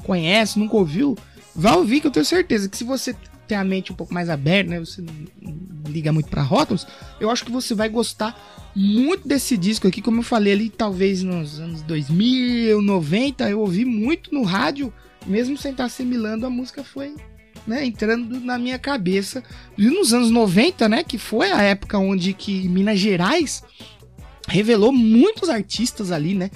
conhece, 0.04 0.58
nunca 0.58 0.76
ouviu, 0.76 1.16
vá 1.54 1.74
ouvir, 1.74 2.00
que 2.00 2.06
eu 2.06 2.10
tenho 2.10 2.26
certeza 2.26 2.68
que 2.68 2.76
se 2.76 2.84
você 2.84 3.14
tem 3.48 3.58
a 3.58 3.64
mente 3.64 3.92
um 3.92 3.96
pouco 3.96 4.14
mais 4.14 4.28
aberta, 4.28 4.70
né? 4.70 4.80
Você 4.80 5.02
não 5.02 5.90
liga 5.90 6.12
muito 6.12 6.28
para 6.28 6.42
rótulos, 6.42 6.86
eu 7.18 7.30
acho 7.30 7.44
que 7.44 7.50
você 7.50 7.74
vai 7.74 7.88
gostar 7.88 8.38
muito 8.76 9.26
desse 9.26 9.56
disco 9.56 9.88
aqui, 9.88 10.02
como 10.02 10.20
eu 10.20 10.22
falei 10.22 10.52
ali, 10.52 10.68
talvez 10.68 11.22
nos 11.22 11.58
anos 11.58 11.82
2000, 11.82 12.82
90, 12.82 13.48
eu 13.48 13.60
ouvi 13.60 13.84
muito 13.84 14.32
no 14.32 14.42
rádio 14.42 14.92
mesmo 15.26 15.56
sem 15.56 15.72
estar 15.72 15.84
assimilando, 15.84 16.46
a 16.46 16.50
música 16.50 16.82
foi 16.82 17.14
né, 17.66 17.84
entrando 17.84 18.40
na 18.40 18.58
minha 18.58 18.78
cabeça. 18.78 19.42
E 19.76 19.86
nos 19.86 20.14
anos 20.14 20.30
90, 20.30 20.88
né, 20.88 21.04
que 21.04 21.18
foi 21.18 21.52
a 21.52 21.62
época 21.62 21.98
onde 21.98 22.32
que 22.32 22.68
Minas 22.68 22.98
Gerais 22.98 23.62
revelou 24.48 24.90
muitos 24.92 25.48
artistas 25.48 26.10
ali, 26.10 26.34
né, 26.34 26.50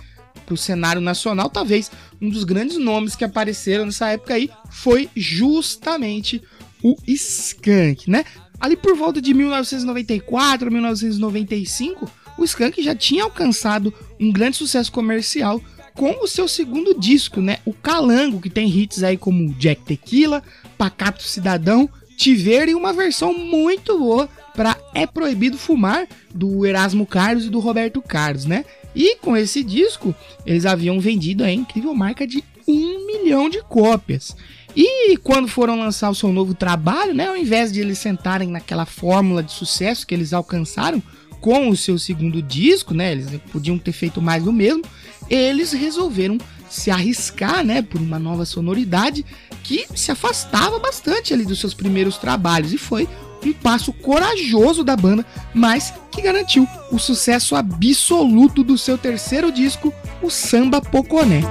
pro 0.46 0.56
cenário 0.56 1.00
nacional, 1.00 1.50
talvez 1.50 1.90
um 2.20 2.28
dos 2.28 2.44
grandes 2.44 2.78
nomes 2.78 3.14
que 3.14 3.24
apareceram 3.24 3.86
nessa 3.86 4.08
época 4.08 4.34
aí 4.34 4.50
foi 4.70 5.08
justamente 5.14 6.42
o 6.82 6.96
Skank, 7.06 8.10
né? 8.10 8.24
Ali 8.60 8.76
por 8.76 8.96
volta 8.96 9.20
de 9.20 9.34
1994, 9.34 10.70
1995, 10.70 12.10
o 12.38 12.44
Skank 12.44 12.82
já 12.82 12.94
tinha 12.94 13.24
alcançado 13.24 13.92
um 14.20 14.30
grande 14.30 14.56
sucesso 14.56 14.90
comercial 14.92 15.60
com 15.94 16.22
o 16.22 16.28
seu 16.28 16.48
segundo 16.48 16.98
disco, 16.98 17.40
né? 17.40 17.58
O 17.64 17.72
Calango, 17.72 18.40
que 18.40 18.48
tem 18.48 18.68
hits 18.68 19.02
aí 19.02 19.16
como 19.16 19.52
Jack 19.54 19.82
Tequila, 19.82 20.42
Pacato 20.78 21.22
Cidadão, 21.22 21.88
Tiver 22.16 22.68
e 22.68 22.74
uma 22.74 22.92
versão 22.92 23.34
muito 23.34 23.98
boa 23.98 24.28
para 24.54 24.76
É 24.94 25.06
Proibido 25.06 25.58
Fumar, 25.58 26.06
do 26.32 26.64
Erasmo 26.64 27.06
Carlos 27.06 27.46
e 27.46 27.50
do 27.50 27.58
Roberto 27.58 28.00
Carlos, 28.00 28.44
né? 28.44 28.64
E 28.94 29.16
com 29.16 29.36
esse 29.36 29.62
disco, 29.62 30.14
eles 30.44 30.66
haviam 30.66 31.00
vendido 31.00 31.42
a 31.42 31.50
incrível 31.50 31.94
marca 31.94 32.26
de 32.26 32.44
um 32.68 33.06
milhão 33.06 33.48
de 33.48 33.62
cópias. 33.62 34.36
E 34.74 35.16
quando 35.18 35.48
foram 35.48 35.78
lançar 35.78 36.10
o 36.10 36.14
seu 36.14 36.32
novo 36.32 36.54
trabalho, 36.54 37.14
né, 37.14 37.28
ao 37.28 37.36
invés 37.36 37.72
de 37.72 37.80
eles 37.80 37.98
sentarem 37.98 38.48
naquela 38.48 38.86
fórmula 38.86 39.42
de 39.42 39.52
sucesso 39.52 40.06
que 40.06 40.14
eles 40.14 40.32
alcançaram 40.32 41.02
com 41.40 41.68
o 41.68 41.76
seu 41.76 41.98
segundo 41.98 42.40
disco, 42.40 42.94
né, 42.94 43.12
eles 43.12 43.28
podiam 43.50 43.76
ter 43.76 43.92
feito 43.92 44.22
mais 44.22 44.44
do 44.44 44.52
mesmo, 44.52 44.82
eles 45.28 45.72
resolveram 45.72 46.38
se 46.70 46.90
arriscar, 46.90 47.64
né, 47.64 47.82
por 47.82 48.00
uma 48.00 48.18
nova 48.18 48.44
sonoridade 48.44 49.26
que 49.62 49.86
se 49.94 50.10
afastava 50.10 50.78
bastante 50.78 51.34
ali 51.34 51.44
dos 51.44 51.60
seus 51.60 51.74
primeiros 51.74 52.16
trabalhos 52.16 52.72
e 52.72 52.78
foi 52.78 53.08
um 53.44 53.52
passo 53.52 53.92
corajoso 53.92 54.84
da 54.84 54.96
banda, 54.96 55.26
mas 55.52 55.92
que 56.12 56.22
garantiu 56.22 56.66
o 56.90 56.98
sucesso 56.98 57.56
absoluto 57.56 58.62
do 58.62 58.78
seu 58.78 58.96
terceiro 58.96 59.50
disco, 59.50 59.92
o 60.22 60.30
Samba 60.30 60.80
Poconé. 60.80 61.42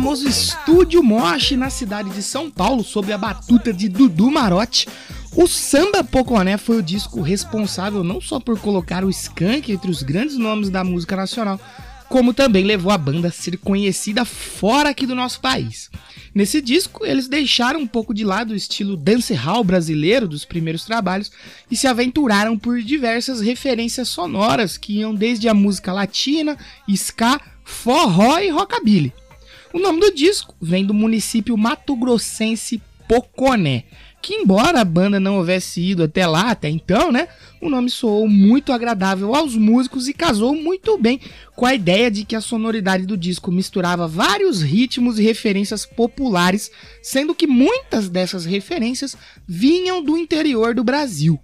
Famoso 0.00 0.26
Estúdio 0.26 1.02
Moche 1.02 1.58
na 1.58 1.68
cidade 1.68 2.08
de 2.08 2.22
São 2.22 2.50
Paulo, 2.50 2.82
sob 2.82 3.12
a 3.12 3.18
batuta 3.18 3.70
de 3.70 3.86
Dudu 3.86 4.30
Marotti, 4.30 4.88
o 5.36 5.46
Samba 5.46 6.02
Poconé 6.02 6.56
foi 6.56 6.78
o 6.78 6.82
disco 6.82 7.20
responsável 7.20 8.02
não 8.02 8.18
só 8.18 8.40
por 8.40 8.58
colocar 8.58 9.04
o 9.04 9.10
Skank 9.10 9.70
entre 9.70 9.90
os 9.90 10.02
grandes 10.02 10.38
nomes 10.38 10.70
da 10.70 10.82
música 10.82 11.14
nacional, 11.16 11.60
como 12.08 12.32
também 12.32 12.64
levou 12.64 12.90
a 12.90 12.96
banda 12.96 13.28
a 13.28 13.30
ser 13.30 13.58
conhecida 13.58 14.24
fora 14.24 14.88
aqui 14.88 15.04
do 15.04 15.14
nosso 15.14 15.38
país. 15.38 15.90
Nesse 16.34 16.62
disco, 16.62 17.04
eles 17.04 17.28
deixaram 17.28 17.80
um 17.80 17.86
pouco 17.86 18.14
de 18.14 18.24
lado 18.24 18.52
o 18.52 18.56
estilo 18.56 18.96
dancehall 18.96 19.62
brasileiro 19.62 20.26
dos 20.26 20.46
primeiros 20.46 20.82
trabalhos 20.82 21.30
e 21.70 21.76
se 21.76 21.86
aventuraram 21.86 22.58
por 22.58 22.80
diversas 22.80 23.42
referências 23.42 24.08
sonoras 24.08 24.78
que 24.78 25.00
iam 25.00 25.14
desde 25.14 25.46
a 25.46 25.52
música 25.52 25.92
latina, 25.92 26.56
ska, 26.88 27.38
forró 27.62 28.38
e 28.38 28.48
rockabilly. 28.48 29.12
O 29.72 29.78
nome 29.78 30.00
do 30.00 30.12
disco 30.12 30.54
vem 30.60 30.84
do 30.84 30.92
município 30.92 31.56
mato-grossense 31.56 32.82
Poconé, 33.06 33.84
que 34.20 34.34
embora 34.34 34.80
a 34.80 34.84
banda 34.84 35.20
não 35.20 35.38
houvesse 35.38 35.80
ido 35.80 36.02
até 36.02 36.26
lá 36.26 36.50
até 36.50 36.68
então, 36.68 37.10
né, 37.12 37.28
o 37.60 37.68
nome 37.68 37.88
soou 37.88 38.28
muito 38.28 38.72
agradável 38.72 39.34
aos 39.34 39.56
músicos 39.56 40.08
e 40.08 40.12
casou 40.12 40.54
muito 40.54 40.98
bem 40.98 41.20
com 41.54 41.66
a 41.66 41.74
ideia 41.74 42.10
de 42.10 42.24
que 42.24 42.34
a 42.34 42.40
sonoridade 42.40 43.06
do 43.06 43.16
disco 43.16 43.52
misturava 43.52 44.08
vários 44.08 44.60
ritmos 44.60 45.18
e 45.18 45.22
referências 45.22 45.86
populares, 45.86 46.70
sendo 47.02 47.34
que 47.34 47.46
muitas 47.46 48.08
dessas 48.08 48.44
referências 48.44 49.16
vinham 49.46 50.02
do 50.02 50.16
interior 50.16 50.74
do 50.74 50.82
Brasil. 50.82 51.40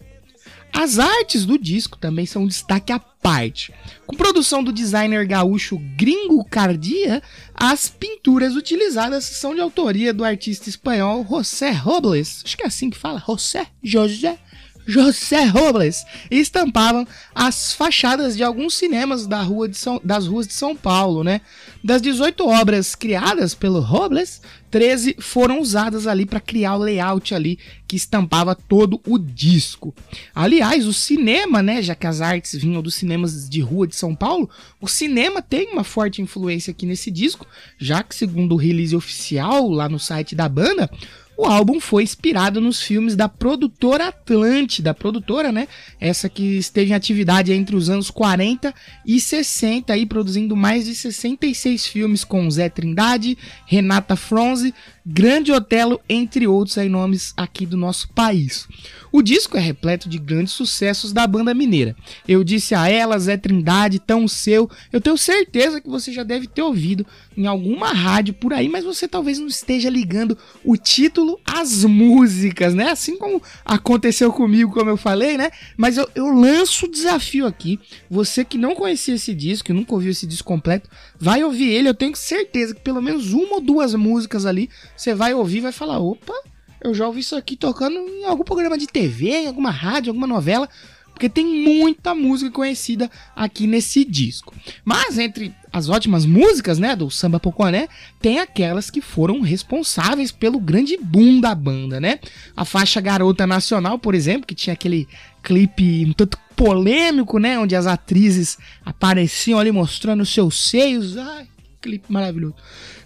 As 0.79 0.99
artes 0.99 1.47
do 1.47 1.59
disco 1.59 1.97
também 1.97 2.27
são 2.27 2.43
um 2.43 2.47
destaque 2.47 2.93
à 2.93 2.99
parte. 2.99 3.73
Com 4.07 4.15
produção 4.15 4.63
do 4.63 4.71
designer 4.71 5.27
gaúcho 5.27 5.79
Gringo 5.97 6.45
Cardia, 6.45 7.23
as 7.55 7.89
pinturas 7.89 8.55
utilizadas 8.55 9.25
são 9.25 9.55
de 9.55 9.63
autoria 9.63 10.13
do 10.13 10.23
artista 10.23 10.69
espanhol 10.69 11.27
José 11.27 11.71
Robles. 11.71 12.43
Acho 12.45 12.59
que 12.59 12.63
é 12.63 12.67
assim 12.67 12.91
que 12.91 12.99
fala, 12.99 13.25
José 13.27 13.69
José 13.83 14.39
José 14.87 15.45
Robles 15.45 16.05
e 16.31 16.39
estampavam 16.39 17.07
as 17.35 17.73
fachadas 17.73 18.37
de 18.37 18.45
alguns 18.45 18.75
cinemas 18.75 19.27
da 19.27 19.43
rua 19.43 19.69
São, 19.73 20.01
das 20.03 20.27
ruas 20.27 20.47
de 20.47 20.55
São 20.55 20.77
Paulo, 20.77 21.25
né? 21.25 21.41
Das 21.83 22.01
18 22.01 22.47
obras 22.47 22.95
criadas 22.95 23.55
pelo 23.55 23.81
Robles, 23.81 24.41
13 24.71 25.17
foram 25.19 25.61
usadas 25.61 26.07
ali 26.07 26.27
para 26.27 26.41
criar 26.41 26.77
o 26.77 26.83
layout 26.83 27.35
ali 27.35 27.59
que 27.87 27.97
estampava 27.97 28.55
todo 28.55 29.01
o 29.07 29.19
disco. 29.19 29.95
Aliás, 30.35 30.87
o 30.87 30.93
cinema, 30.93 31.63
né, 31.63 31.81
já 31.81 31.95
que 31.95 32.07
as 32.07 32.21
artes 32.21 32.61
vinham 32.61 32.83
dos 32.83 32.95
cinemas 32.95 33.49
de 33.49 33.61
rua 33.61 33.87
de 33.87 33.97
São 33.97 34.15
Paulo, 34.15 34.51
o 34.81 34.89
cinema 34.89 35.41
tem 35.41 35.73
uma 35.73 35.85
forte 35.85 36.21
influência 36.21 36.73
aqui 36.73 36.85
nesse 36.85 37.11
disco, 37.11 37.47
já 37.79 38.03
que 38.03 38.15
segundo 38.15 38.53
o 38.53 38.59
release 38.59 38.95
oficial 38.95 39.69
lá 39.71 39.89
no 39.89 39.99
site 39.99 40.35
da 40.35 40.49
banda, 40.49 40.91
o 41.37 41.45
álbum 41.45 41.79
foi 41.79 42.03
inspirado 42.03 42.61
nos 42.61 42.81
filmes 42.83 43.15
da 43.15 43.29
produtora 43.29 44.09
Atlântida, 44.09 44.95
produtora, 44.95 45.53
né? 45.53 45.69
Essa 46.01 46.29
que 46.29 46.57
esteve 46.57 46.93
em 46.93 46.95
atividade 46.95 47.53
entre 47.53 47.77
os 47.77 47.91
anos 47.91 48.11
40 48.11 48.75
e 49.05 49.21
60, 49.21 49.93
aí 49.93 50.07
produzindo 50.07 50.57
mais 50.57 50.87
de 50.87 50.95
66 50.95 51.87
filmes 51.87 52.25
com 52.25 52.51
Zé 52.51 52.69
Trindade, 52.69 53.37
Renata 53.67 54.17
Fronze, 54.17 54.75
Grande 55.09 55.53
Otelo, 55.53 56.01
entre 56.09 56.49
outros 56.49 56.77
aí 56.77 56.89
nomes 56.89 57.33
aqui 57.37 57.65
do 57.65 57.77
nosso 57.77 58.09
país. 58.09 58.67
O 59.13 59.23
disco 59.23 59.57
é 59.57 59.61
repleto 59.61 60.09
de 60.09 60.19
grandes 60.19 60.53
sucessos 60.53 61.13
da 61.13 61.25
banda 61.29 61.55
mineira. 61.55 61.95
Eu 62.27 62.43
disse 62.43 62.75
a 62.75 62.89
ela, 62.89 63.17
Zé 63.17 63.37
Trindade, 63.37 64.01
Tão 64.01 64.27
Seu. 64.27 64.69
Eu 64.93 65.01
tenho 65.01 65.17
certeza 65.17 65.81
que 65.81 65.89
você 65.89 66.13
já 66.13 66.25
deve 66.25 66.49
ter 66.49 66.61
ouvido 66.61 67.07
em 67.37 67.47
alguma 67.47 67.93
rádio 67.93 68.35
por 68.35 68.53
aí, 68.53 68.69
mas 68.69 68.85
você 68.85 69.07
talvez 69.07 69.39
não 69.39 69.47
esteja 69.47 69.89
ligando 69.89 70.37
o 70.65 70.77
título 70.77 71.39
às 71.45 71.85
músicas, 71.85 72.75
né? 72.75 72.91
Assim 72.91 73.17
como 73.17 73.41
aconteceu 73.65 74.33
comigo, 74.33 74.73
como 74.73 74.91
eu 74.91 74.97
falei, 74.97 75.39
né? 75.39 75.51
Mas 75.77 75.97
eu, 75.97 76.09
eu 76.17 76.27
lanço 76.27 76.87
o 76.87 76.91
desafio 76.91 77.47
aqui. 77.47 77.79
Você 78.11 78.45
que 78.45 78.59
não 78.59 78.75
conhecia 78.75 79.15
esse 79.15 79.33
disco, 79.33 79.67
que 79.67 79.73
nunca 79.73 79.95
ouviu 79.95 80.11
esse 80.11 80.27
disco 80.27 80.49
completo, 80.49 80.91
vai 81.17 81.45
ouvir 81.45 81.69
ele. 81.69 81.89
Eu 81.89 81.95
tenho 81.95 82.17
certeza 82.17 82.75
que 82.75 82.81
pelo 82.81 83.01
menos 83.01 83.33
uma 83.33 83.55
ou 83.55 83.61
duas 83.61 83.95
músicas 83.95 84.45
ali 84.45 84.69
você 84.97 85.15
vai 85.15 85.35
ouvir 85.35 85.61
vai 85.61 85.73
falar: 85.73 85.99
opa, 85.99 86.35
eu 86.81 86.95
já 86.95 87.07
ouvi 87.07 87.21
isso 87.21 87.37
aqui 87.37 87.57
tocando 87.57 87.97
em 87.99 88.25
algum 88.25 88.45
programa 88.45 88.79
de 88.79 88.87
TV, 88.87 89.31
em 89.31 89.47
alguma 89.49 89.71
rádio, 89.71 90.11
alguma 90.11 90.27
novela. 90.27 90.69
Porque 91.13 91.31
tem 91.31 91.47
muita 91.47 92.15
música 92.15 92.51
conhecida 92.51 93.11
aqui 93.35 93.67
nesse 93.67 94.05
disco. 94.05 94.53
Mas 94.85 95.17
entre 95.19 95.55
as 95.73 95.89
ótimas 95.89 96.27
músicas, 96.27 96.79
né, 96.79 96.95
do 96.95 97.11
Samba 97.11 97.41
Poconé, 97.41 97.89
tem 98.21 98.39
aquelas 98.39 98.91
que 98.91 99.01
foram 99.01 99.41
responsáveis 99.41 100.31
pelo 100.31 100.61
grande 100.61 100.99
boom 100.99 101.41
da 101.41 101.55
banda, 101.55 101.99
né? 101.99 102.19
A 102.55 102.67
faixa 102.67 103.01
Garota 103.01 103.47
Nacional, 103.47 103.99
por 103.99 104.15
exemplo, 104.15 104.47
que 104.47 104.55
tinha 104.55 104.75
aquele 104.75 105.09
clipe 105.43 106.05
um 106.05 106.13
tanto 106.13 106.39
polêmico, 106.55 107.39
né, 107.39 107.59
onde 107.59 107.75
as 107.75 107.87
atrizes 107.87 108.59
apareciam 108.85 109.59
ali 109.59 109.73
mostrando 109.73 110.25
seus 110.27 110.69
seios. 110.69 111.17
Ai, 111.17 111.47
clipe 111.87 112.13
maravilhoso. 112.13 112.55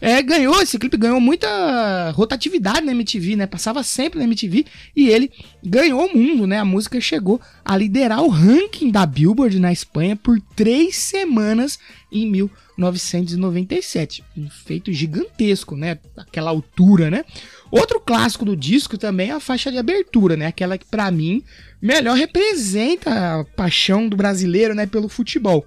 É, 0.00 0.22
ganhou, 0.22 0.60
esse 0.62 0.78
clipe 0.78 0.96
ganhou 0.96 1.20
muita 1.20 2.10
rotatividade 2.12 2.80
na 2.80 2.92
MTV, 2.92 3.36
né? 3.36 3.46
Passava 3.46 3.82
sempre 3.82 4.18
na 4.18 4.24
MTV 4.24 4.64
e 4.96 5.08
ele 5.10 5.30
ganhou 5.62 6.06
o 6.06 6.16
mundo, 6.16 6.46
né? 6.46 6.58
A 6.58 6.64
música 6.64 6.98
chegou 7.00 7.38
a 7.62 7.76
liderar 7.76 8.22
o 8.22 8.28
ranking 8.28 8.90
da 8.90 9.04
Billboard 9.04 9.60
na 9.60 9.70
Espanha 9.70 10.16
por 10.16 10.40
três 10.56 10.96
semanas 10.96 11.78
em 12.10 12.26
1997. 12.26 14.24
Um 14.36 14.48
feito 14.48 14.90
gigantesco, 14.90 15.76
né? 15.76 15.98
Aquela 16.16 16.50
altura, 16.50 17.10
né? 17.10 17.24
Outro 17.70 18.00
clássico 18.00 18.46
do 18.46 18.56
disco 18.56 18.96
também 18.96 19.28
é 19.28 19.34
a 19.34 19.40
faixa 19.40 19.70
de 19.70 19.76
abertura, 19.76 20.36
né? 20.36 20.46
Aquela 20.46 20.78
que 20.78 20.86
para 20.86 21.10
mim 21.10 21.44
melhor 21.80 22.16
representa 22.16 23.40
a 23.40 23.44
paixão 23.44 24.08
do 24.08 24.16
brasileiro, 24.16 24.74
né, 24.74 24.86
pelo 24.86 25.08
futebol 25.08 25.64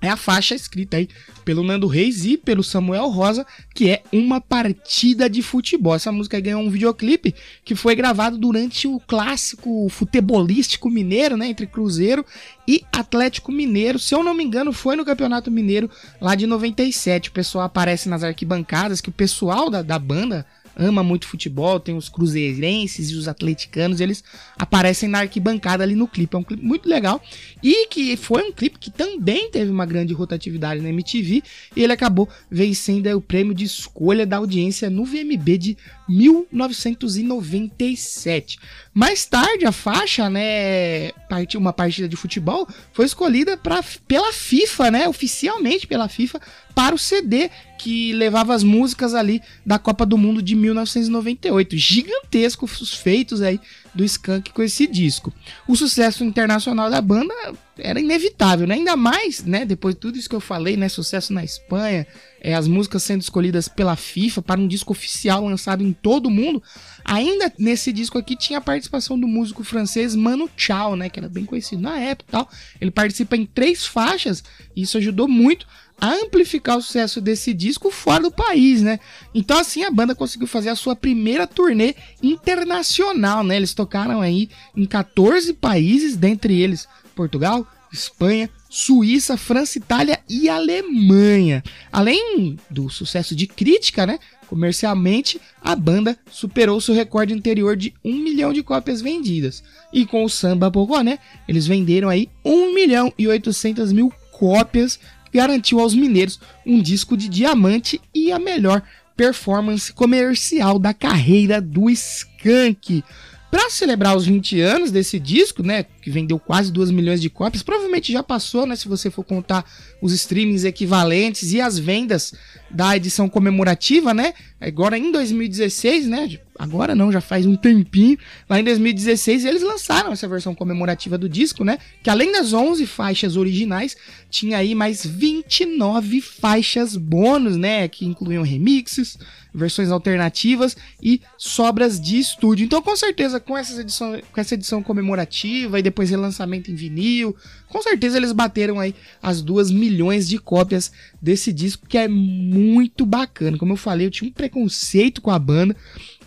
é 0.00 0.08
a 0.08 0.16
faixa 0.16 0.54
escrita 0.54 0.96
aí 0.96 1.08
pelo 1.44 1.62
Nando 1.62 1.86
Reis 1.86 2.24
e 2.24 2.36
pelo 2.36 2.62
Samuel 2.62 3.08
Rosa, 3.08 3.46
que 3.74 3.90
é 3.90 4.02
uma 4.12 4.40
partida 4.40 5.28
de 5.28 5.42
futebol. 5.42 5.94
Essa 5.94 6.12
música 6.12 6.40
ganhou 6.40 6.62
um 6.62 6.70
videoclipe 6.70 7.34
que 7.64 7.74
foi 7.74 7.94
gravado 7.94 8.38
durante 8.38 8.86
o 8.86 9.00
clássico 9.00 9.88
futebolístico 9.88 10.88
mineiro, 10.88 11.36
né, 11.36 11.48
entre 11.48 11.66
Cruzeiro 11.66 12.24
e 12.66 12.84
Atlético 12.92 13.50
Mineiro. 13.50 13.98
Se 13.98 14.14
eu 14.14 14.22
não 14.22 14.34
me 14.34 14.44
engano, 14.44 14.72
foi 14.72 14.96
no 14.96 15.04
Campeonato 15.04 15.50
Mineiro 15.50 15.90
lá 16.20 16.34
de 16.34 16.46
97. 16.46 17.28
O 17.28 17.32
pessoal 17.32 17.64
aparece 17.64 18.08
nas 18.08 18.22
arquibancadas, 18.22 19.00
que 19.00 19.08
o 19.08 19.12
pessoal 19.12 19.68
da, 19.68 19.82
da 19.82 19.98
banda 19.98 20.46
ama 20.80 21.02
muito 21.02 21.28
futebol, 21.28 21.78
tem 21.78 21.94
os 21.94 22.08
cruzeirenses 22.08 23.10
e 23.10 23.14
os 23.14 23.28
atleticanos, 23.28 24.00
eles 24.00 24.24
aparecem 24.58 25.06
na 25.08 25.20
arquibancada 25.20 25.84
ali 25.84 25.94
no 25.94 26.08
clipe. 26.08 26.34
É 26.34 26.38
um 26.38 26.42
clipe 26.42 26.64
muito 26.64 26.88
legal 26.88 27.22
e 27.62 27.86
que 27.88 28.16
foi 28.16 28.42
um 28.42 28.52
clipe 28.52 28.78
que 28.78 28.90
também 28.90 29.50
teve 29.50 29.70
uma 29.70 29.84
grande 29.84 30.14
rotatividade 30.14 30.80
na 30.80 30.88
MTV 30.88 31.42
e 31.76 31.82
ele 31.82 31.92
acabou 31.92 32.26
vencendo 32.50 33.14
o 33.16 33.20
prêmio 33.20 33.54
de 33.54 33.64
escolha 33.64 34.26
da 34.26 34.38
audiência 34.38 34.88
no 34.88 35.04
VMB 35.04 35.58
de 35.58 35.76
1997. 36.08 38.58
Mais 38.92 39.24
tarde, 39.24 39.64
a 39.64 39.72
faixa, 39.72 40.28
né, 40.28 41.12
uma 41.56 41.72
partida 41.72 42.08
de 42.08 42.16
futebol, 42.16 42.66
foi 42.92 43.06
escolhida 43.06 43.56
pra, 43.56 43.84
pela 44.08 44.32
FIFA, 44.32 44.90
né, 44.90 45.08
oficialmente 45.08 45.86
pela 45.86 46.08
FIFA, 46.08 46.40
para 46.74 46.94
o 46.94 46.98
CD 46.98 47.50
que 47.80 48.12
levava 48.12 48.54
as 48.54 48.62
músicas 48.62 49.14
ali 49.14 49.40
da 49.64 49.78
Copa 49.78 50.04
do 50.04 50.18
Mundo 50.18 50.42
de 50.42 50.54
1998. 50.54 51.78
Gigantescos 51.78 52.78
os 52.80 52.94
feitos 52.94 53.40
aí 53.40 53.58
do 53.94 54.04
Skank 54.04 54.52
com 54.52 54.62
esse 54.62 54.86
disco. 54.86 55.32
O 55.66 55.74
sucesso 55.74 56.22
internacional 56.22 56.90
da 56.90 57.00
banda 57.00 57.34
era 57.78 57.98
inevitável, 57.98 58.66
né? 58.66 58.74
Ainda 58.74 58.96
mais, 58.96 59.42
né? 59.44 59.64
Depois 59.64 59.94
de 59.94 60.00
tudo 60.00 60.18
isso 60.18 60.28
que 60.28 60.36
eu 60.36 60.40
falei, 60.40 60.76
né? 60.76 60.90
Sucesso 60.90 61.32
na 61.32 61.42
Espanha, 61.42 62.06
é, 62.42 62.54
as 62.54 62.68
músicas 62.68 63.02
sendo 63.02 63.22
escolhidas 63.22 63.66
pela 63.66 63.96
FIFA 63.96 64.42
para 64.42 64.60
um 64.60 64.68
disco 64.68 64.92
oficial 64.92 65.46
lançado 65.46 65.82
em 65.82 65.94
todo 65.94 66.26
o 66.26 66.30
mundo. 66.30 66.62
Ainda 67.02 67.50
nesse 67.58 67.94
disco 67.94 68.18
aqui 68.18 68.36
tinha 68.36 68.58
a 68.58 68.62
participação 68.62 69.18
do 69.18 69.26
músico 69.26 69.64
francês 69.64 70.14
Manu 70.14 70.50
Chao, 70.54 70.94
né? 70.96 71.08
Que 71.08 71.18
era 71.18 71.30
bem 71.30 71.46
conhecido 71.46 71.80
na 71.80 71.98
época 71.98 72.30
tal. 72.30 72.48
Ele 72.78 72.90
participa 72.90 73.36
em 73.36 73.46
três 73.46 73.86
faixas 73.86 74.44
e 74.76 74.82
isso 74.82 74.98
ajudou 74.98 75.26
muito 75.26 75.66
a 76.00 76.14
amplificar 76.14 76.78
o 76.78 76.82
sucesso 76.82 77.20
desse 77.20 77.52
disco 77.52 77.90
fora 77.90 78.22
do 78.22 78.30
país, 78.30 78.80
né? 78.80 78.98
Então 79.34 79.58
assim 79.58 79.84
a 79.84 79.90
banda 79.90 80.14
conseguiu 80.14 80.46
fazer 80.46 80.70
a 80.70 80.76
sua 80.76 80.96
primeira 80.96 81.46
turnê 81.46 81.94
internacional, 82.22 83.44
né? 83.44 83.56
Eles 83.56 83.74
tocaram 83.74 84.20
aí 84.20 84.48
em 84.74 84.86
14 84.86 85.52
países, 85.54 86.16
dentre 86.16 86.58
eles 86.58 86.88
Portugal, 87.14 87.66
Espanha, 87.92 88.48
Suíça, 88.68 89.36
França, 89.36 89.78
Itália 89.78 90.20
e 90.28 90.48
Alemanha. 90.48 91.62
Além 91.92 92.56
do 92.70 92.88
sucesso 92.88 93.34
de 93.34 93.46
crítica, 93.46 94.06
né? 94.06 94.18
Comercialmente, 94.46 95.40
a 95.60 95.76
banda 95.76 96.18
superou 96.30 96.80
seu 96.80 96.94
recorde 96.94 97.34
anterior 97.34 97.76
de 97.76 97.94
1 98.04 98.14
milhão 98.14 98.52
de 98.52 98.62
cópias 98.62 99.00
vendidas. 99.00 99.62
E 99.92 100.06
com 100.06 100.24
o 100.24 100.28
Samba 100.28 100.70
Poconé, 100.70 101.18
eles 101.46 101.66
venderam 101.66 102.08
aí 102.08 102.28
1 102.44 102.74
milhão 102.74 103.12
e 103.18 103.28
800 103.28 103.92
mil 103.92 104.12
cópias 104.32 104.98
garantiu 105.32 105.80
aos 105.80 105.94
mineiros 105.94 106.40
um 106.64 106.80
disco 106.80 107.16
de 107.16 107.28
diamante 107.28 108.00
e 108.14 108.32
a 108.32 108.38
melhor 108.38 108.82
performance 109.16 109.92
comercial 109.92 110.78
da 110.78 110.94
carreira 110.94 111.60
do 111.60 111.90
Skank. 111.90 113.04
Para 113.50 113.68
celebrar 113.68 114.16
os 114.16 114.26
20 114.26 114.60
anos 114.60 114.92
desse 114.92 115.18
disco, 115.18 115.60
né, 115.60 115.84
que 116.00 116.08
vendeu 116.08 116.38
quase 116.38 116.70
2 116.70 116.92
milhões 116.92 117.20
de 117.20 117.28
cópias, 117.28 117.64
provavelmente 117.64 118.12
já 118.12 118.22
passou, 118.22 118.64
né, 118.64 118.76
se 118.76 118.86
você 118.86 119.10
for 119.10 119.24
contar 119.24 119.64
os 120.00 120.12
streamings 120.12 120.64
equivalentes 120.64 121.52
e 121.52 121.60
as 121.60 121.76
vendas 121.76 122.32
da 122.70 122.96
edição 122.96 123.28
comemorativa, 123.28 124.14
né? 124.14 124.32
Agora 124.60 124.96
em 124.96 125.10
2016, 125.10 126.06
né, 126.06 126.38
agora 126.56 126.94
não, 126.94 127.10
já 127.10 127.20
faz 127.20 127.44
um 127.44 127.56
tempinho, 127.56 128.16
lá 128.48 128.60
em 128.60 128.64
2016 128.64 129.44
eles 129.44 129.62
lançaram 129.62 130.12
essa 130.12 130.28
versão 130.28 130.54
comemorativa 130.54 131.18
do 131.18 131.28
disco, 131.28 131.64
né, 131.64 131.78
que 132.04 132.10
além 132.10 132.30
das 132.30 132.52
11 132.52 132.86
faixas 132.86 133.36
originais, 133.36 133.96
tinha 134.30 134.58
aí 134.58 134.76
mais 134.76 135.04
29 135.04 136.20
faixas 136.20 136.94
bônus, 136.96 137.56
né, 137.56 137.88
que 137.88 138.06
incluíam 138.06 138.44
remixes, 138.44 139.18
versões 139.52 139.90
alternativas 139.90 140.76
e 141.02 141.20
sobras 141.36 142.00
de 142.00 142.18
estúdio. 142.18 142.64
Então, 142.64 142.80
com 142.82 142.94
certeza, 142.96 143.40
com, 143.40 143.56
essas 143.56 143.78
edição, 143.78 144.20
com 144.32 144.40
essa 144.40 144.54
edição 144.54 144.82
comemorativa 144.82 145.78
e 145.78 145.82
depois 145.82 146.10
relançamento 146.10 146.70
em 146.70 146.74
vinil, 146.74 147.36
com 147.68 147.80
certeza 147.82 148.16
eles 148.16 148.32
bateram 148.32 148.80
aí 148.80 148.94
as 149.22 149.42
duas 149.42 149.70
milhões 149.70 150.28
de 150.28 150.38
cópias 150.38 150.92
desse 151.20 151.52
disco, 151.52 151.86
que 151.86 151.98
é 151.98 152.08
muito 152.08 153.06
bacana. 153.06 153.58
Como 153.58 153.72
eu 153.72 153.76
falei, 153.76 154.06
eu 154.06 154.10
tinha 154.10 154.28
um 154.28 154.32
preconceito 154.32 155.20
com 155.20 155.30
a 155.30 155.38
banda, 155.38 155.76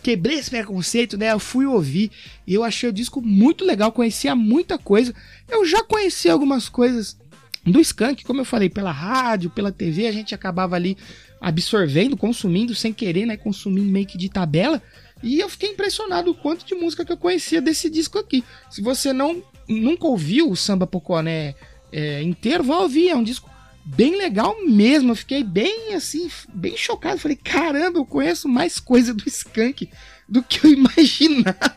quebrei 0.02 0.38
esse 0.38 0.50
preconceito, 0.50 1.16
né? 1.16 1.32
Eu 1.32 1.38
fui 1.38 1.66
ouvir 1.66 2.10
e 2.46 2.54
eu 2.54 2.62
achei 2.62 2.88
o 2.88 2.92
disco 2.92 3.20
muito 3.22 3.64
legal, 3.64 3.90
conhecia 3.92 4.34
muita 4.34 4.78
coisa. 4.78 5.14
Eu 5.48 5.64
já 5.64 5.82
conhecia 5.82 6.32
algumas 6.32 6.68
coisas 6.68 7.16
do 7.64 7.80
Skank, 7.80 8.24
como 8.24 8.40
eu 8.40 8.44
falei, 8.44 8.68
pela 8.68 8.92
rádio, 8.92 9.50
pela 9.50 9.72
TV, 9.72 10.06
a 10.06 10.12
gente 10.12 10.34
acabava 10.34 10.76
ali 10.76 10.96
absorvendo, 11.40 12.16
consumindo 12.16 12.74
sem 12.74 12.92
querer, 12.92 13.26
né? 13.26 13.36
Consumindo 13.36 13.90
meio 13.90 14.06
que 14.06 14.18
de 14.18 14.28
tabela. 14.28 14.82
E 15.22 15.40
eu 15.40 15.48
fiquei 15.48 15.70
impressionado 15.70 16.30
o 16.30 16.34
quanto 16.34 16.64
de 16.66 16.74
música 16.74 17.04
que 17.04 17.12
eu 17.12 17.16
conhecia 17.16 17.60
desse 17.60 17.88
disco 17.88 18.18
aqui. 18.18 18.44
Se 18.70 18.82
você 18.82 19.12
não 19.12 19.42
nunca 19.68 20.06
ouviu 20.06 20.50
o 20.50 20.56
Samba 20.56 20.86
Poconé 20.86 21.54
é, 21.90 22.22
inteiro, 22.22 22.64
vá 22.64 22.78
ouvir. 22.78 23.08
É 23.08 23.16
um 23.16 23.22
disco 23.22 23.48
bem 23.84 24.16
legal 24.16 24.56
mesmo. 24.66 25.12
Eu 25.12 25.16
fiquei 25.16 25.42
bem 25.42 25.94
assim, 25.94 26.30
bem 26.52 26.76
chocado. 26.76 27.20
Falei, 27.20 27.36
caramba, 27.36 27.98
eu 27.98 28.06
conheço 28.06 28.48
mais 28.48 28.78
coisa 28.78 29.14
do 29.14 29.26
Skank 29.26 29.88
do 30.28 30.42
que 30.42 30.66
eu 30.66 30.72
imaginava. 30.74 31.74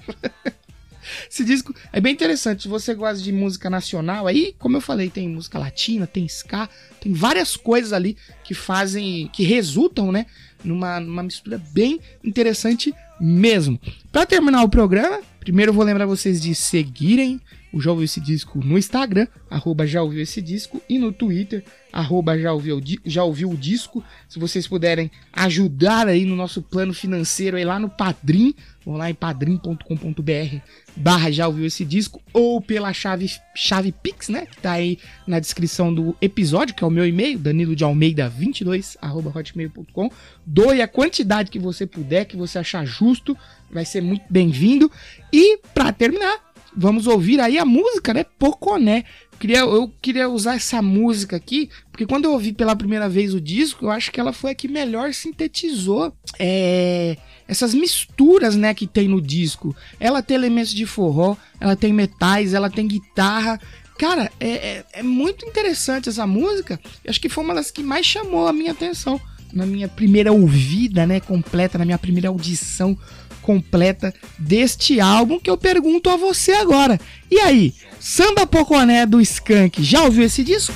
Esse 1.29 1.43
disco 1.43 1.73
é 1.91 1.99
bem 1.99 2.13
interessante. 2.13 2.63
Se 2.63 2.67
você 2.67 2.93
gosta 2.93 3.21
de 3.23 3.31
música 3.31 3.69
nacional, 3.69 4.27
aí, 4.27 4.55
como 4.59 4.77
eu 4.77 4.81
falei, 4.81 5.09
tem 5.09 5.27
música 5.29 5.59
latina, 5.59 6.07
tem 6.07 6.25
ska, 6.25 6.69
tem 6.99 7.13
várias 7.13 7.55
coisas 7.55 7.93
ali 7.93 8.17
que 8.43 8.53
fazem, 8.53 9.29
que 9.33 9.43
resultam, 9.43 10.11
né, 10.11 10.25
numa, 10.63 10.99
numa 10.99 11.23
mistura 11.23 11.61
bem 11.71 11.99
interessante 12.23 12.93
mesmo. 13.19 13.79
Para 14.11 14.25
terminar 14.25 14.63
o 14.63 14.69
programa, 14.69 15.21
primeiro 15.39 15.69
eu 15.71 15.73
vou 15.73 15.83
lembrar 15.83 16.05
vocês 16.05 16.41
de 16.41 16.53
seguirem 16.53 17.41
o 17.71 17.81
Já 17.81 17.91
Ouviu 17.91 18.05
Esse 18.05 18.19
Disco 18.19 18.59
no 18.63 18.77
Instagram, 18.77 19.27
arroba 19.49 19.85
Já 19.85 20.01
Ouviu 20.01 20.21
Esse 20.21 20.41
Disco, 20.41 20.81
e 20.89 20.97
no 20.97 21.11
Twitter, 21.11 21.63
arroba 21.91 22.37
Já 22.37 22.53
Ouviu, 22.53 22.81
já 23.05 23.23
ouviu 23.23 23.49
o 23.49 23.57
Disco. 23.57 24.03
Se 24.27 24.39
vocês 24.39 24.67
puderem 24.67 25.11
ajudar 25.33 26.07
aí 26.07 26.25
no 26.25 26.35
nosso 26.35 26.61
plano 26.61 26.93
financeiro 26.93 27.57
aí 27.57 27.65
lá 27.65 27.79
no 27.79 27.89
Padrim, 27.89 28.53
vão 28.85 28.95
lá 28.95 29.09
em 29.09 29.13
padrim.com.br 29.13 30.61
barra 30.97 31.29
Já 31.31 31.47
Ouviu 31.47 31.65
Esse 31.65 31.85
Disco, 31.85 32.21
ou 32.33 32.59
pela 32.59 32.91
chave, 32.91 33.29
chave 33.55 33.91
Pix, 33.91 34.29
né, 34.29 34.45
que 34.45 34.57
tá 34.57 34.71
aí 34.73 34.97
na 35.27 35.39
descrição 35.39 35.93
do 35.93 36.15
episódio, 36.21 36.73
que 36.73 36.83
é 36.83 36.87
o 36.87 36.91
meu 36.91 37.05
e-mail, 37.05 37.37
danilo 37.37 37.75
de 37.75 37.83
almeida 37.83 38.27
22, 38.27 38.97
arroba 38.99 39.31
hotmail.com. 39.37 40.11
Doe 40.45 40.81
a 40.81 40.87
quantidade 40.87 41.51
que 41.51 41.59
você 41.59 41.85
puder, 41.85 42.25
que 42.25 42.35
você 42.35 42.57
achar 42.57 42.85
justo, 42.85 43.37
vai 43.69 43.85
ser 43.85 44.01
muito 44.01 44.25
bem-vindo. 44.29 44.91
E, 45.31 45.57
para 45.73 45.91
terminar, 45.91 46.46
vamos 46.77 47.07
ouvir 47.07 47.39
aí 47.39 47.57
a 47.57 47.65
música, 47.65 48.13
né? 48.13 48.23
Poconé. 48.23 49.03
Queria, 49.39 49.59
eu 49.59 49.91
queria 50.01 50.29
usar 50.29 50.55
essa 50.55 50.81
música 50.81 51.35
aqui, 51.35 51.69
porque 51.91 52.05
quando 52.05 52.25
eu 52.25 52.31
ouvi 52.31 52.53
pela 52.53 52.75
primeira 52.75 53.09
vez 53.09 53.33
o 53.33 53.41
disco, 53.41 53.85
eu 53.85 53.91
acho 53.91 54.11
que 54.11 54.19
ela 54.19 54.33
foi 54.33 54.51
a 54.51 54.55
que 54.55 54.67
melhor 54.67 55.13
sintetizou 55.13 56.13
é, 56.39 57.17
essas 57.47 57.73
misturas, 57.73 58.55
né, 58.55 58.73
que 58.73 58.87
tem 58.87 59.07
no 59.07 59.21
disco. 59.21 59.75
Ela 59.99 60.21
tem 60.21 60.35
elementos 60.35 60.73
de 60.73 60.85
forró, 60.85 61.35
ela 61.59 61.75
tem 61.75 61.93
metais, 61.93 62.53
ela 62.53 62.69
tem 62.69 62.87
guitarra. 62.87 63.59
Cara, 63.97 64.31
é, 64.39 64.49
é, 64.49 64.85
é 64.93 65.03
muito 65.03 65.45
interessante 65.45 66.09
essa 66.09 66.25
música. 66.25 66.79
Eu 67.03 67.09
acho 67.09 67.21
que 67.21 67.29
foi 67.29 67.43
uma 67.43 67.53
das 67.53 67.69
que 67.69 67.83
mais 67.83 68.05
chamou 68.05 68.47
a 68.47 68.53
minha 68.53 68.71
atenção 68.71 69.19
na 69.53 69.65
minha 69.65 69.87
primeira 69.87 70.31
ouvida, 70.31 71.05
né, 71.05 71.19
completa, 71.19 71.77
na 71.77 71.85
minha 71.85 71.97
primeira 71.97 72.27
audição 72.27 72.97
completa 73.47 74.13
deste 74.37 74.99
álbum 74.99 75.39
que 75.39 75.49
eu 75.49 75.57
pergunto 75.57 76.09
a 76.09 76.17
você 76.17 76.51
agora. 76.51 76.99
E 77.31 77.39
aí, 77.39 77.73
Samba 77.97 78.45
Poconé 78.45 79.05
do 79.05 79.21
Skank, 79.21 79.81
já 79.81 80.03
ouviu 80.03 80.25
esse 80.25 80.43
disco? 80.43 80.75